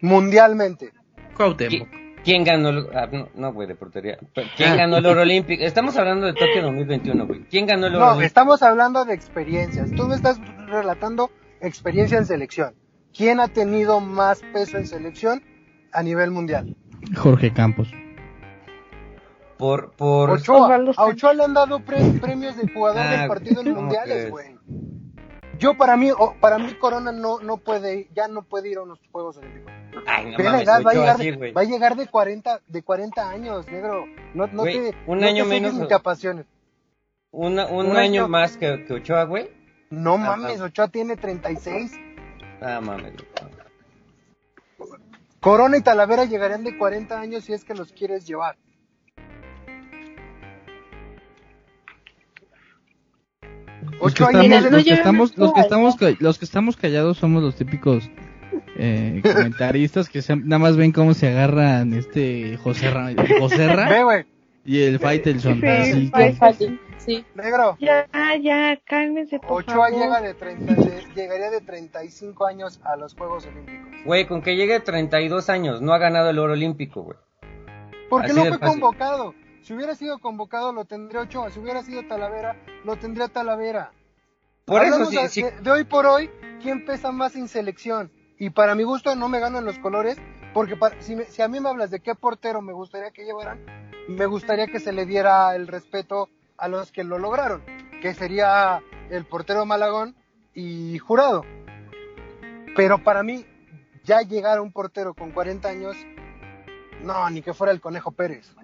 [0.00, 0.92] Mundialmente.
[1.36, 1.88] Cuauhtémoc.
[2.24, 4.18] ¿Quién ganó el, ah, no, no, güey, de portería.
[4.56, 4.76] ¿Quién Ah.
[4.76, 5.62] ganó el oro olímpico?
[5.64, 7.40] Estamos hablando de Tokio 2021, güey.
[7.48, 8.26] ¿Quién ganó el oro No, olímpico?
[8.26, 9.90] estamos hablando de experiencias.
[9.92, 12.74] Tú me estás relatando experiencia en selección.
[13.16, 15.42] ¿Quién ha tenido más peso en selección
[15.92, 16.76] a nivel mundial?
[17.16, 17.90] Jorge Campos.
[19.58, 20.74] Por, por, Ochoa.
[20.96, 24.30] A Ochoa le han dado pre- premios de jugador Ah, del partido en ¿cómo mundiales,
[24.30, 24.56] güey.
[25.60, 28.82] Yo para mí, o- para mí Corona no, no puede, ya no puede ir a
[28.82, 29.70] unos Juegos Olímpicos.
[30.06, 31.16] ay, no mames, edad, va a llegar,
[31.56, 34.06] va a llegar de 40, de 40 años, negro.
[34.34, 36.46] No, no Güey, te, un no año te menos- apasiones.
[37.30, 38.28] Una- un, un año año.
[38.28, 39.50] más que, que Ochoa, güey.
[39.90, 40.36] No Ajá.
[40.36, 41.92] mames, Ochoa tiene 36.
[42.60, 43.12] Ah, mames.
[45.40, 48.56] Corona y Talavera llegarían de 40 años si es que los quieres llevar.
[54.00, 57.18] Los que Ochoa estamos, de- los que estamos, los que estamos, los que estamos callados
[57.18, 58.10] somos los típicos
[58.76, 64.24] eh, comentaristas que se- nada más ven cómo se agarran este José Ra, José Ra
[64.64, 65.60] y el Faitelson.
[65.60, 66.32] Sí, así sí.
[66.38, 67.24] fácil, sí.
[67.34, 67.76] negro.
[67.80, 68.06] Ya,
[68.42, 69.92] ya, cálmense, por Ochoa favor.
[70.02, 73.88] llega de 30, de- llegaría de 35 años a los Juegos Olímpicos.
[74.04, 77.16] Güey, con que llegue a 32 años, no ha ganado el oro olímpico, güey.
[78.08, 78.80] Porque Así no de fue fácil.
[78.80, 79.34] convocado.
[79.62, 81.50] Si hubiera sido convocado, lo tendría Ochoa.
[81.50, 83.92] Si hubiera sido Talavera, lo tendría Talavera.
[84.64, 86.30] Por eso, sí, de, sí, de- de hoy por hoy,
[86.62, 88.10] ¿quién pesa más en selección?
[88.38, 90.16] Y para mi gusto no me ganan los colores,
[90.54, 93.24] porque para- si, me- si a mí me hablas de qué portero me gustaría que
[93.24, 93.60] llevaran,
[94.08, 97.62] me gustaría que se le diera el respeto a los que lo lograron,
[98.00, 98.80] que sería
[99.10, 100.14] el portero Malagón
[100.54, 101.44] y Jurado.
[102.76, 103.44] Pero para mí,
[104.04, 105.96] ya llegar a un portero con 40 años,
[107.02, 108.54] no, ni que fuera el Conejo Pérez.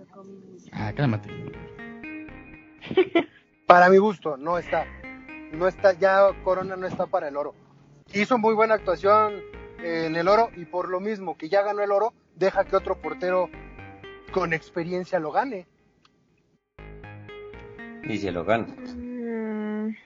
[0.72, 1.28] Ah, cálmate.
[3.66, 4.86] Para mi gusto, no está.
[5.52, 7.54] No está, ya Corona no está para el oro.
[8.12, 9.40] Hizo muy buena actuación
[9.82, 13.00] en el oro y por lo mismo que ya ganó el oro, deja que otro
[13.00, 13.48] portero
[14.32, 15.66] con experiencia lo gane.
[18.08, 18.66] y se lo gana.
[18.96, 19.96] Mm,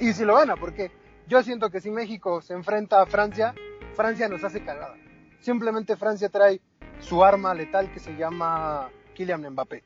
[0.00, 0.90] Y si lo gana, porque
[1.28, 3.54] yo siento que si México se enfrenta a Francia,
[3.94, 4.96] Francia nos hace cagada.
[5.40, 6.60] Simplemente Francia trae
[7.00, 9.82] su arma letal que se llama Kylian Mbappé.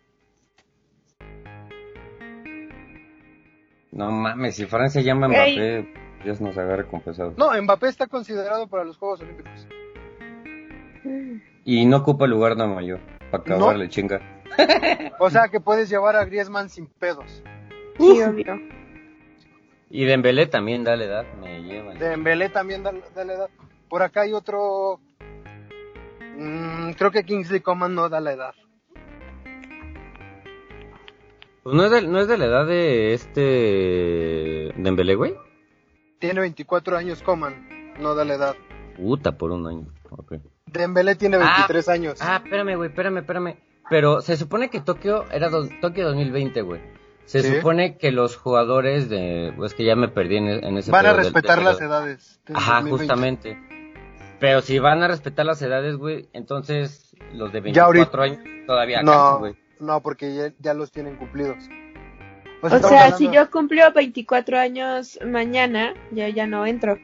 [3.90, 5.28] No mames, si Francia llama a.
[5.30, 5.88] Mbappé,
[6.24, 7.34] Dios nos agarre con pesado.
[7.36, 9.66] No, Mbappé está considerado para los Juegos Olímpicos.
[11.64, 13.00] Y no ocupa el lugar de mayor,
[13.30, 13.54] para No.
[13.56, 14.20] acabarle chinga.
[15.20, 17.42] O sea que puedes llevar a Griezmann sin pedos.
[17.98, 18.58] sí, obvio.
[19.90, 21.98] Y Dembélé también da la edad, me llevan.
[21.98, 23.50] Dembélé también da, da la edad.
[23.88, 25.00] Por acá hay otro.
[26.38, 28.54] Mm, creo que Kingsley Coman no da la edad.
[31.62, 35.34] Pues no es, de, no es de la edad de este Dembélé, güey.
[36.18, 38.56] Tiene 24 años Coman, no da la edad.
[38.96, 39.86] Puta, por un año.
[40.10, 40.34] Ok.
[40.66, 42.18] Dembélé tiene 23 años.
[42.20, 43.56] Ah, espérame, güey, espérame, espérame.
[43.90, 46.80] Pero se supone que Tokio era do- Tokio 2020, güey.
[47.24, 47.56] Se Sí.
[47.56, 49.52] supone que los jugadores de...
[49.56, 52.40] Pues que ya me perdí en, en ese Van a respetar del- las edades.
[52.54, 52.90] Ajá, 2020.
[52.90, 53.58] justamente.
[54.40, 58.38] Pero si van a respetar las edades, güey, entonces los de Ya ahorita- 24 años
[58.66, 59.56] todavía No, güey.
[59.80, 61.56] no, porque ya, ya los tienen cumplidos.
[62.60, 66.98] Pues O estamos sea, hablando- si yo cumplo 24 años mañana, ya ya no entro.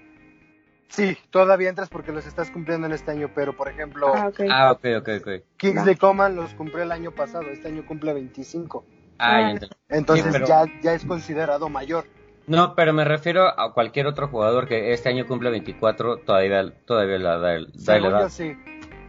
[0.89, 4.41] Sí, todavía entras porque los estás cumpliendo en este año, pero por ejemplo, Ah, ok.
[4.51, 5.29] Ah, ok, ok, ok.
[5.57, 8.85] Kingsley Coman los cumplió el año pasado, este año cumple 25.
[9.19, 9.69] Ah, ya Ah.
[9.91, 12.05] Entonces Sí, pero- ya, ya es considerado mayor.
[12.47, 17.19] No, pero me refiero a cualquier otro jugador que este año cumple 24, todavía, todavía
[17.19, 18.29] la da, el- da la edad.
[18.29, 18.55] sí,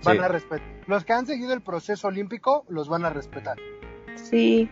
[0.03, 0.23] van Sí.
[0.23, 0.67] a respetar.
[0.87, 3.57] Los que han seguido el proceso olímpico los van a respetar.
[4.15, 4.69] Sí,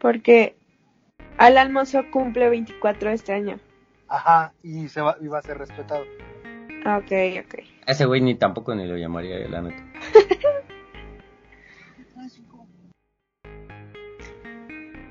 [0.00, 0.56] porque
[1.38, 3.58] Alan Mozo cumple 24 este año.
[4.08, 6.04] Ajá, y se va, y va a ser respetado.
[6.84, 7.12] Ah, Ok,
[7.46, 7.54] ok.
[7.86, 9.82] Ese güey ni tampoco ni lo llamaría, la neta.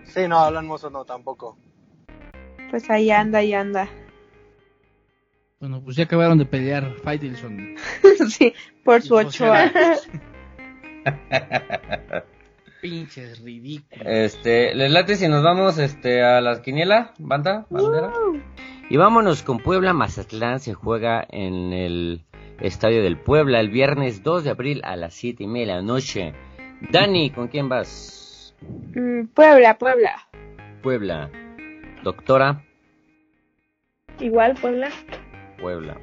[0.03, 1.57] Sí, no, Alan Mozo no, tampoco.
[2.72, 3.89] Pues ahí anda, ahí anda.
[5.59, 7.76] Bueno, pues ya acabaron de pelear Faitelson.
[8.30, 8.53] sí,
[8.86, 9.69] por su Ochoa.
[12.82, 14.07] Pinches ridículos.
[14.07, 18.13] Este, les late si nos vamos este a las quiniela, banda, bandera.
[18.89, 22.24] Y vámonos con Puebla Mazatlán, se juega en el
[22.61, 25.86] Estadio del Puebla el viernes 2 de abril a las 7 y media de la
[25.86, 26.34] noche.
[26.89, 28.55] Dani, ¿con quién vas?
[28.95, 30.28] Mm, Puebla, Puebla.
[30.82, 31.30] Puebla.
[32.03, 32.63] Doctora,
[34.19, 34.89] Igual, Puebla.
[35.59, 35.97] Puebla.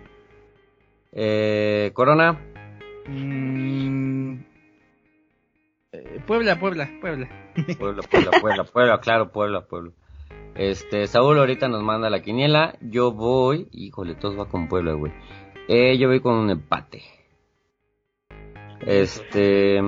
[1.12, 2.38] Eh, Corona,
[3.09, 4.40] Mm,
[5.92, 7.28] eh, Puebla, Puebla, Puebla.
[7.78, 9.92] Puebla, Puebla, Puebla, Puebla, claro, Puebla, Puebla.
[10.55, 12.76] Este, Saúl ahorita nos manda la quiniela.
[12.82, 15.12] Yo voy, híjole, todos va con Puebla, güey.
[15.68, 17.03] Eh, yo voy con un empate.
[18.80, 19.80] Este,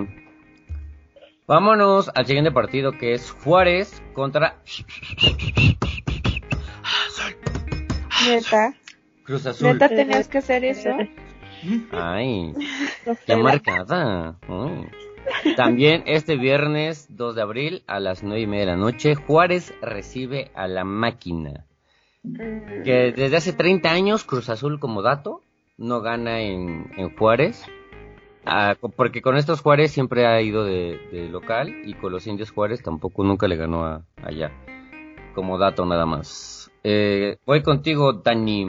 [1.46, 4.62] vámonos al siguiente partido que es Juárez contra
[8.26, 8.74] Neta.
[9.24, 9.68] Cruz Azul.
[9.68, 10.90] Neta tenías que hacer eso.
[11.92, 12.52] Ay,
[13.26, 14.36] qué marcada.
[14.48, 14.86] Ay.
[15.56, 19.72] También este viernes 2 de abril a las 9 y media de la noche, Juárez
[19.82, 21.66] recibe a la máquina.
[22.22, 25.40] Mm, que desde hace 30 años Cruz Azul como dato
[25.78, 27.64] no gana en, en Juárez.
[28.44, 32.50] Ah, porque con estos Juárez siempre ha ido de, de local y con los indios
[32.50, 34.50] Juárez tampoco nunca le ganó a- allá.
[35.34, 36.59] Como dato nada más.
[36.84, 38.66] Eh, voy contigo, Dani.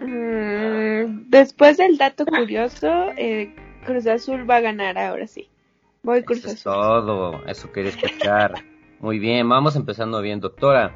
[0.00, 3.54] mm, después del dato curioso, eh,
[3.84, 5.48] Cruz Azul va a ganar ahora sí.
[6.02, 6.72] Voy Cruz Eso es Azul.
[6.72, 8.54] todo, eso quería escuchar.
[9.00, 10.94] Muy bien, vamos empezando bien, doctora.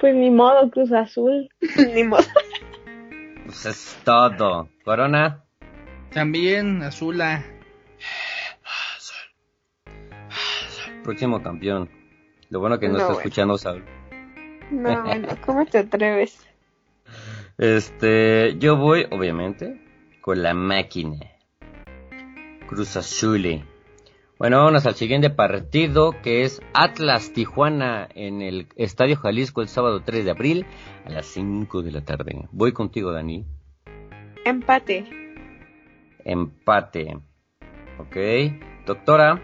[0.00, 1.48] Pues ni modo, Cruz Azul.
[1.94, 2.22] Ni modo.
[3.44, 4.68] Pues es todo.
[4.84, 5.44] Corona.
[6.12, 7.44] También Azula.
[11.02, 11.90] Próximo campeón.
[12.50, 13.20] Lo bueno que no, No, está bueno.
[13.20, 13.84] escuchando Saúl.
[14.70, 16.38] No, bueno, ¿cómo te atreves?
[17.58, 19.80] Este, yo voy, obviamente,
[20.20, 21.18] con la máquina.
[22.66, 23.62] Cruz Azul.
[24.38, 30.02] Bueno, vámonos al siguiente partido, que es Atlas Tijuana en el Estadio Jalisco el sábado
[30.02, 30.66] 3 de abril
[31.04, 32.48] a las 5 de la tarde.
[32.50, 33.44] Voy contigo, Dani.
[34.44, 35.04] Empate.
[36.24, 37.18] Empate.
[37.98, 38.16] Ok.
[38.86, 39.40] Doctora,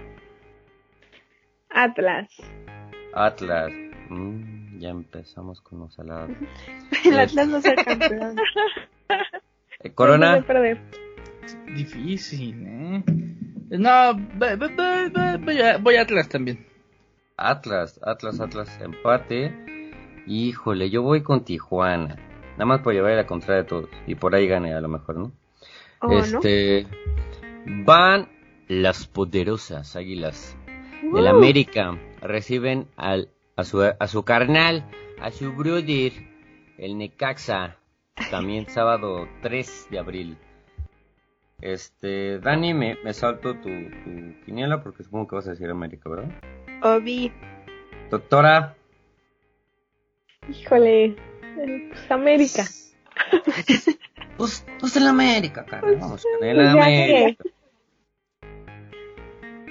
[1.71, 2.29] Atlas.
[3.15, 3.73] Atlas.
[4.09, 6.37] Mm, ya empezamos con los salados.
[7.05, 8.37] El Atlas a ser campeón.
[9.81, 10.41] Eh, Corona.
[10.41, 11.75] No.
[11.75, 13.05] Difícil, ¿eh?
[13.71, 16.67] No, voy, a, voy a Atlas también.
[17.37, 19.55] Atlas, Atlas, Atlas, empate.
[20.27, 22.17] Híjole, yo voy con Tijuana.
[22.53, 23.89] Nada más por llevar la contraria de todos.
[24.07, 25.33] Y por ahí gane a lo mejor, ¿no?
[26.01, 26.19] ¿O no?
[26.19, 26.87] este.
[27.85, 28.29] Van
[28.69, 30.57] las poderosas águilas
[31.03, 31.29] del Uh.
[31.29, 31.99] América.
[32.21, 33.29] Reciben al,
[33.61, 34.85] a, su, a su carnal,
[35.21, 36.13] a su brother,
[36.79, 37.77] el Necaxa.
[38.31, 40.37] También sábado 3 de abril.
[41.61, 46.09] Este, Dani, me, me salto tu, tu quiniela porque supongo que vas a decir América,
[46.09, 46.31] ¿verdad?
[46.83, 47.31] Obi.
[48.11, 48.75] Doctora,
[50.49, 51.05] Híjole.
[51.05, 51.17] eh,
[51.91, 52.65] Pues América.
[54.39, 55.93] pues, pues el América, cara.
[56.01, 57.45] Vamos con el Pues América.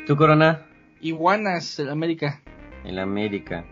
[0.05, 0.65] ¿Tu corona?
[1.01, 2.41] Iguanas, el América.
[2.85, 3.65] El América.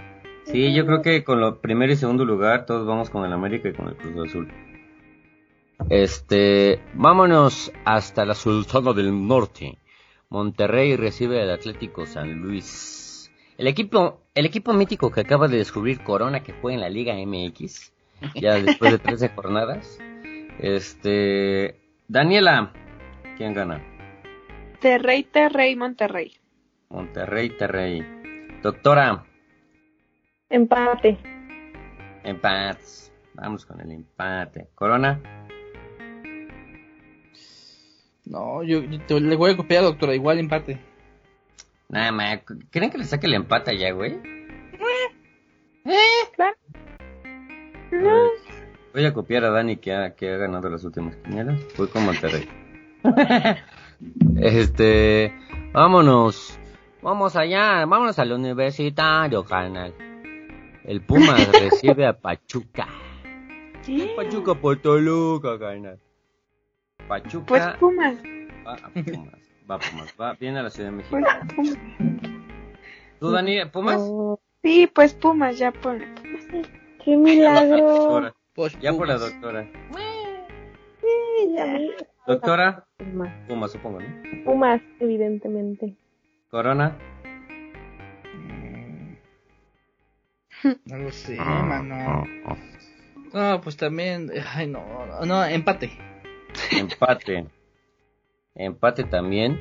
[0.52, 3.68] Sí, yo creo que con lo primero y segundo lugar todos vamos con el América
[3.68, 4.52] y con el Cruz Azul.
[5.90, 9.78] Este, vámonos hasta la Sultana del Norte.
[10.30, 13.30] Monterrey recibe al Atlético San Luis.
[13.58, 17.14] El equipo, el equipo mítico que acaba de descubrir Corona que fue en la Liga
[17.16, 17.92] MX,
[18.36, 20.00] ya después de 13 jornadas.
[20.60, 22.72] Este, Daniela,
[23.36, 23.84] ¿quién gana?
[24.80, 26.34] Terrey, Terrey, Monterrey.
[26.90, 28.06] Monterrey, Terrey.
[28.62, 29.26] Doctora,
[30.50, 31.18] Empate.
[32.24, 33.12] Empates.
[33.34, 34.70] Vamos con el empate.
[34.76, 35.20] Corona.
[38.26, 40.16] No, yo, te, le voy a copiar, doctora.
[40.16, 40.80] Igual empate.
[41.90, 42.40] Nada más.
[42.72, 44.14] ¿Creen que le saque el empate allá, güey?
[44.14, 45.16] ¿Eh?
[45.86, 46.32] ¿Eh?
[46.36, 46.56] Claro.
[48.94, 51.60] Voy a copiar a Dani que ha, que ha ganado las últimas quinielas.
[51.78, 52.48] Voy con Monterrey.
[54.42, 55.34] este.
[55.74, 56.58] Vámonos.
[57.02, 57.86] Vamos allá.
[57.86, 59.94] Vámonos al universitario, canal.
[60.88, 62.88] El Pumas recibe a Pachuca.
[64.16, 66.00] Pachuca por Toluca, carnal.
[67.08, 68.16] Pachuca Pues Pumas.
[68.66, 69.40] va a Pumas.
[69.70, 70.16] Va a Pumas.
[70.20, 71.18] Va, viene a la Ciudad de México.
[71.20, 71.78] Pues Pumas.
[73.20, 74.02] ¿Tú, Dani, Pumas?
[74.64, 76.02] Sí, pues Pumas, ya Pumas.
[77.04, 77.78] ¡Qué La milagro!
[77.88, 78.34] doctora.
[78.54, 79.32] Pues, Ya por la Pumas.
[79.32, 79.68] doctora.
[81.02, 81.80] Sí, ya.
[82.26, 83.34] Doctora, Pumas.
[83.48, 84.44] Pumas supongo, ¿no?
[84.44, 85.96] Pumas, evidentemente.
[86.50, 86.98] Corona.
[90.86, 92.26] No lo sé, mano.
[93.34, 94.32] No, pues también.
[94.54, 94.82] Ay, no,
[95.26, 95.92] no, empate.
[96.72, 97.46] Empate.
[98.56, 99.60] Empate también.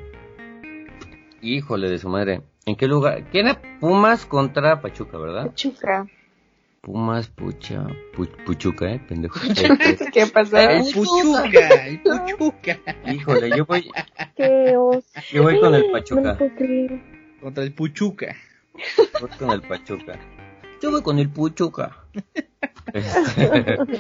[1.43, 2.43] Híjole de su madre.
[2.65, 3.25] ¿En qué lugar?
[3.31, 5.47] ¿Quién era Pumas contra Pachuca, verdad?
[5.47, 6.07] Pachuca.
[6.81, 9.41] Pumas, Pucha, Pu- Puchuca, eh, pendejo.
[10.13, 10.57] ¿Qué pasó?
[10.57, 12.79] El Puchuca, el Puchuca.
[13.13, 13.91] Híjole, yo voy,
[14.37, 15.05] ¡Qué oso!
[15.33, 16.39] yo voy con el No Pachuca.
[16.39, 17.01] puedo creer.
[17.41, 18.37] Contra el Puchuca.
[19.21, 20.19] Voy con el Pachuca.
[20.83, 21.97] Yo voy con el Puchuca.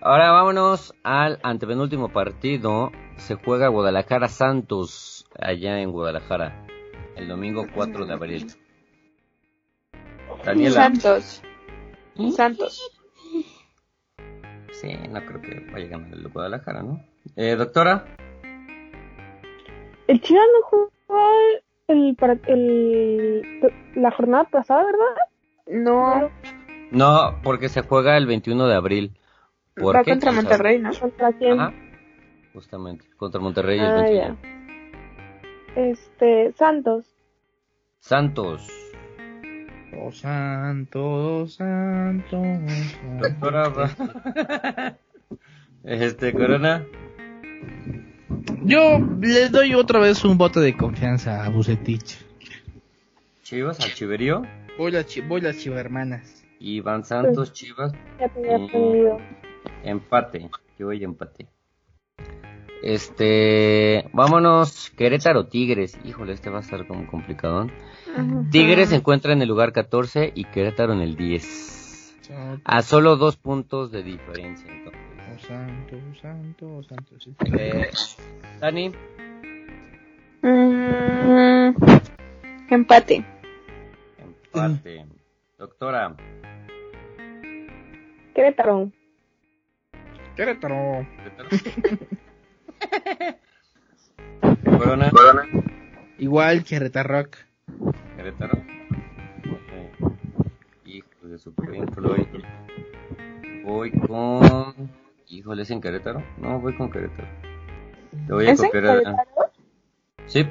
[0.00, 2.92] Ahora vámonos al antepenúltimo partido.
[3.16, 6.66] Se juega Guadalajara Santos allá en Guadalajara.
[7.16, 8.46] El domingo 4 de abril.
[10.44, 10.74] Daniela.
[10.74, 11.42] Santos.
[12.34, 12.92] Santos.
[14.72, 17.02] Sí, no creo que vaya a ganar el Guadalajara, ¿no?
[17.34, 18.04] Eh, doctora.
[20.06, 20.90] El Chivas no jugó
[21.88, 23.42] el, para- el,
[23.96, 25.16] la jornada pasada, ¿verdad?
[25.66, 26.30] No.
[26.90, 29.16] No, porque se juega el 21 de abril.
[29.74, 30.12] ¿Por Va qué?
[30.12, 30.90] contra ¿Quién Monterrey, ¿no?
[30.98, 31.60] ¿Contra quién?
[31.60, 31.74] Ajá.
[32.54, 34.38] Justamente, contra Monterrey el Ah, 21.
[34.42, 35.80] ya.
[35.82, 37.04] Este, Santos.
[38.00, 38.66] Santos.
[39.98, 41.02] Oh santo,
[41.42, 43.28] oh santo, oh santo.
[43.28, 44.96] Doctora.
[45.84, 46.84] este, Corona.
[48.62, 52.18] Yo le doy otra vez un voto de confianza a Bucetich.
[53.42, 54.42] Chivas al Chiverío.
[54.78, 56.44] Voy las chi voy las chivermanas.
[56.58, 57.92] Y Van Santos, Chivas.
[58.22, 59.18] Aprendido.
[59.84, 60.48] Empate.
[60.78, 61.46] Yo voy empate.
[62.82, 64.08] Este.
[64.12, 64.90] Vámonos.
[64.96, 65.98] Querétaro Tigres.
[66.04, 67.68] Híjole, este va a estar como complicado.
[68.50, 72.20] Tigres se encuentra en el lugar 14 y Querétaro en el 10.
[72.64, 74.70] A solo dos puntos de diferencia.
[74.70, 75.00] entonces.
[75.34, 77.20] Oh santo, oh santo, oh santo.
[77.20, 77.34] sí.
[77.58, 77.90] Eh,
[78.60, 78.92] Dani,
[80.42, 81.74] Mm,
[82.70, 83.24] empate.
[85.58, 86.16] Doctora,
[88.34, 88.90] Querétaro.
[90.34, 91.06] Querétaro.
[94.78, 95.10] Corona,
[96.18, 97.28] Igual Querétaro.
[98.16, 98.58] Querétaro.
[99.52, 100.12] Ok.
[100.86, 102.26] Hijo de super bien, Floyd.
[103.64, 104.90] Voy con.
[105.28, 106.22] Híjole, ¿es en Querétaro?
[106.38, 107.28] No, voy con Querétaro.
[108.26, 109.16] Te voy a ¿Es en copiar a- Querétaro?
[110.26, 110.46] Sí,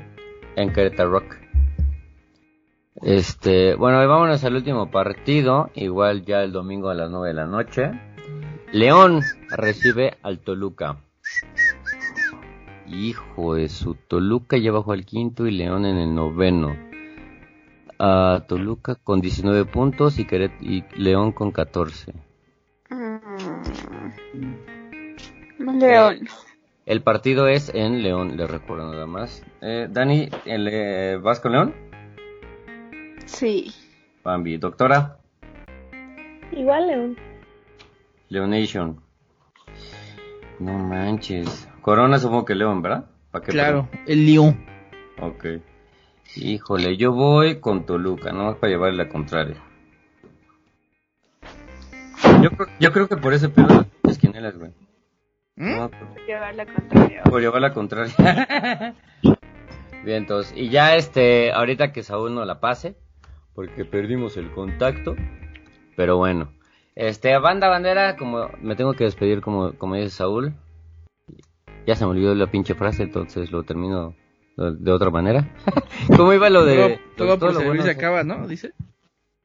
[0.57, 1.37] en Querétaro Rock.
[3.01, 7.45] Este, bueno, vámonos al último partido, igual ya el domingo a las 9 de la
[7.45, 7.91] noche.
[8.71, 10.97] León recibe al Toluca.
[12.87, 16.75] Hijo de su Toluca ya bajó al quinto y León en el noveno.
[17.99, 22.13] Ah, Toluca con 19 puntos y, Queret- y León con 14.
[22.89, 24.55] Mm.
[25.79, 26.27] León.
[26.85, 29.43] El partido es en León, les recuerdo nada más.
[29.61, 31.73] Eh, Dani, el, eh, ¿vas con León?
[33.25, 33.73] Sí.
[34.23, 35.17] Bambi, doctora.
[36.51, 37.17] Igual León.
[38.29, 39.01] Leonation.
[40.59, 41.67] No manches.
[41.81, 43.05] Corona supongo que León, ¿verdad?
[43.31, 44.65] ¿Pa' qué Claro, el León.
[45.21, 45.45] Ok.
[46.37, 49.61] Híjole, yo voy con Toluca, no más para llevarle la contraria.
[52.41, 54.71] Yo creo, yo creo que por eso pierdo las quinielas, güey.
[55.55, 55.77] ¿Mm?
[55.77, 57.23] No, por, Llevar la contraria.
[57.23, 58.15] por llevar la contraria.
[60.03, 62.95] Bien, entonces, y ya este, ahorita que Saúl no la pase,
[63.55, 65.15] porque perdimos el contacto,
[65.95, 66.51] pero bueno.
[66.93, 70.53] Este, banda bandera, como me tengo que despedir como, como dice Saúl.
[71.87, 74.15] Ya se me olvidó la pinche frase, entonces lo termino
[74.57, 75.53] de, otra manera.
[76.17, 76.99] ¿Cómo iba lo de...
[77.15, 78.47] todo, todo por servir bueno se acaba, ¿no?
[78.47, 78.73] Dice.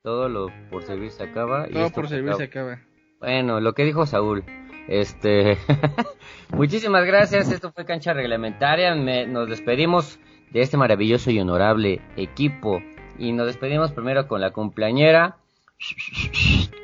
[0.02, 1.68] Todo lo por servir se acaba.
[1.68, 2.38] y Todo por se servir acaba.
[2.38, 2.80] se acaba.
[3.20, 4.44] Bueno, lo que dijo Saúl.
[4.88, 5.58] Este,
[6.54, 7.52] muchísimas gracias.
[7.52, 8.94] Esto fue cancha reglamentaria.
[8.94, 10.18] Me- nos despedimos
[10.50, 12.80] de este maravilloso y honorable equipo
[13.20, 15.36] y nos despedimos primero con la cumpleañera,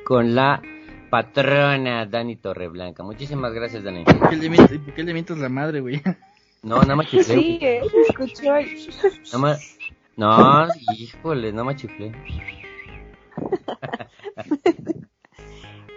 [0.04, 0.62] con la
[1.10, 3.02] patrona Dani Torreblanca.
[3.02, 4.04] Muchísimas gracias, Dani.
[4.04, 6.00] ¿Por qué le mientas, por qué le mientas la madre, güey?
[6.62, 7.34] No, nada más chiflé.
[7.34, 8.52] Sí, eh, escuchó.
[8.52, 9.78] Nada más,
[10.16, 12.12] no, híjole, nada más chiflé.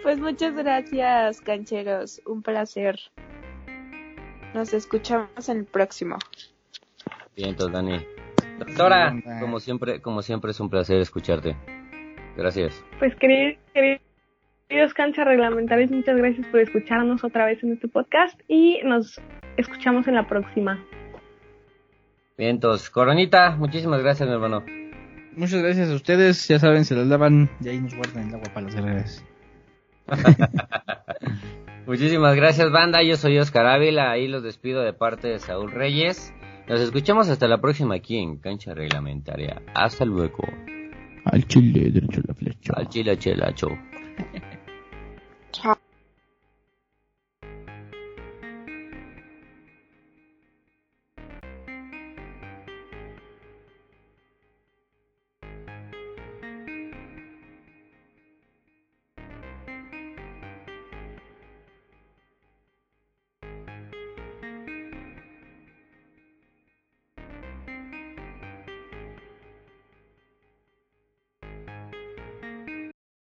[0.02, 2.22] Pues muchas gracias, cancheros.
[2.24, 2.98] Un placer.
[4.54, 6.16] Nos escuchamos en el próximo.
[7.36, 8.19] Bien, entonces, Dani.
[8.60, 11.56] Doctora, como siempre, como siempre es un placer escucharte.
[12.36, 12.84] Gracias.
[12.98, 18.80] Pues queridos, queridos canchas reglamentarios, muchas gracias por escucharnos otra vez en este podcast y
[18.84, 19.18] nos
[19.56, 20.84] escuchamos en la próxima.
[22.36, 24.62] Bien, entonces, Coronita, muchísimas gracias, mi hermano.
[25.32, 28.50] Muchas gracias a ustedes, ya saben, se las lavan y ahí nos guardan el agua
[28.52, 29.24] para las guerreras.
[31.86, 33.02] Muchísimas gracias, banda.
[33.02, 34.10] Yo soy Oscar Ávila.
[34.10, 36.34] Ahí los despido de parte de Saúl Reyes.
[36.70, 39.60] Nos escuchamos hasta la próxima aquí en Cancha Reglamentaria.
[39.74, 40.44] Hasta luego.
[41.24, 42.72] Al chile, derecho a la flecha.
[42.76, 43.76] Al chile, chela, chau.
[45.50, 45.76] Chao.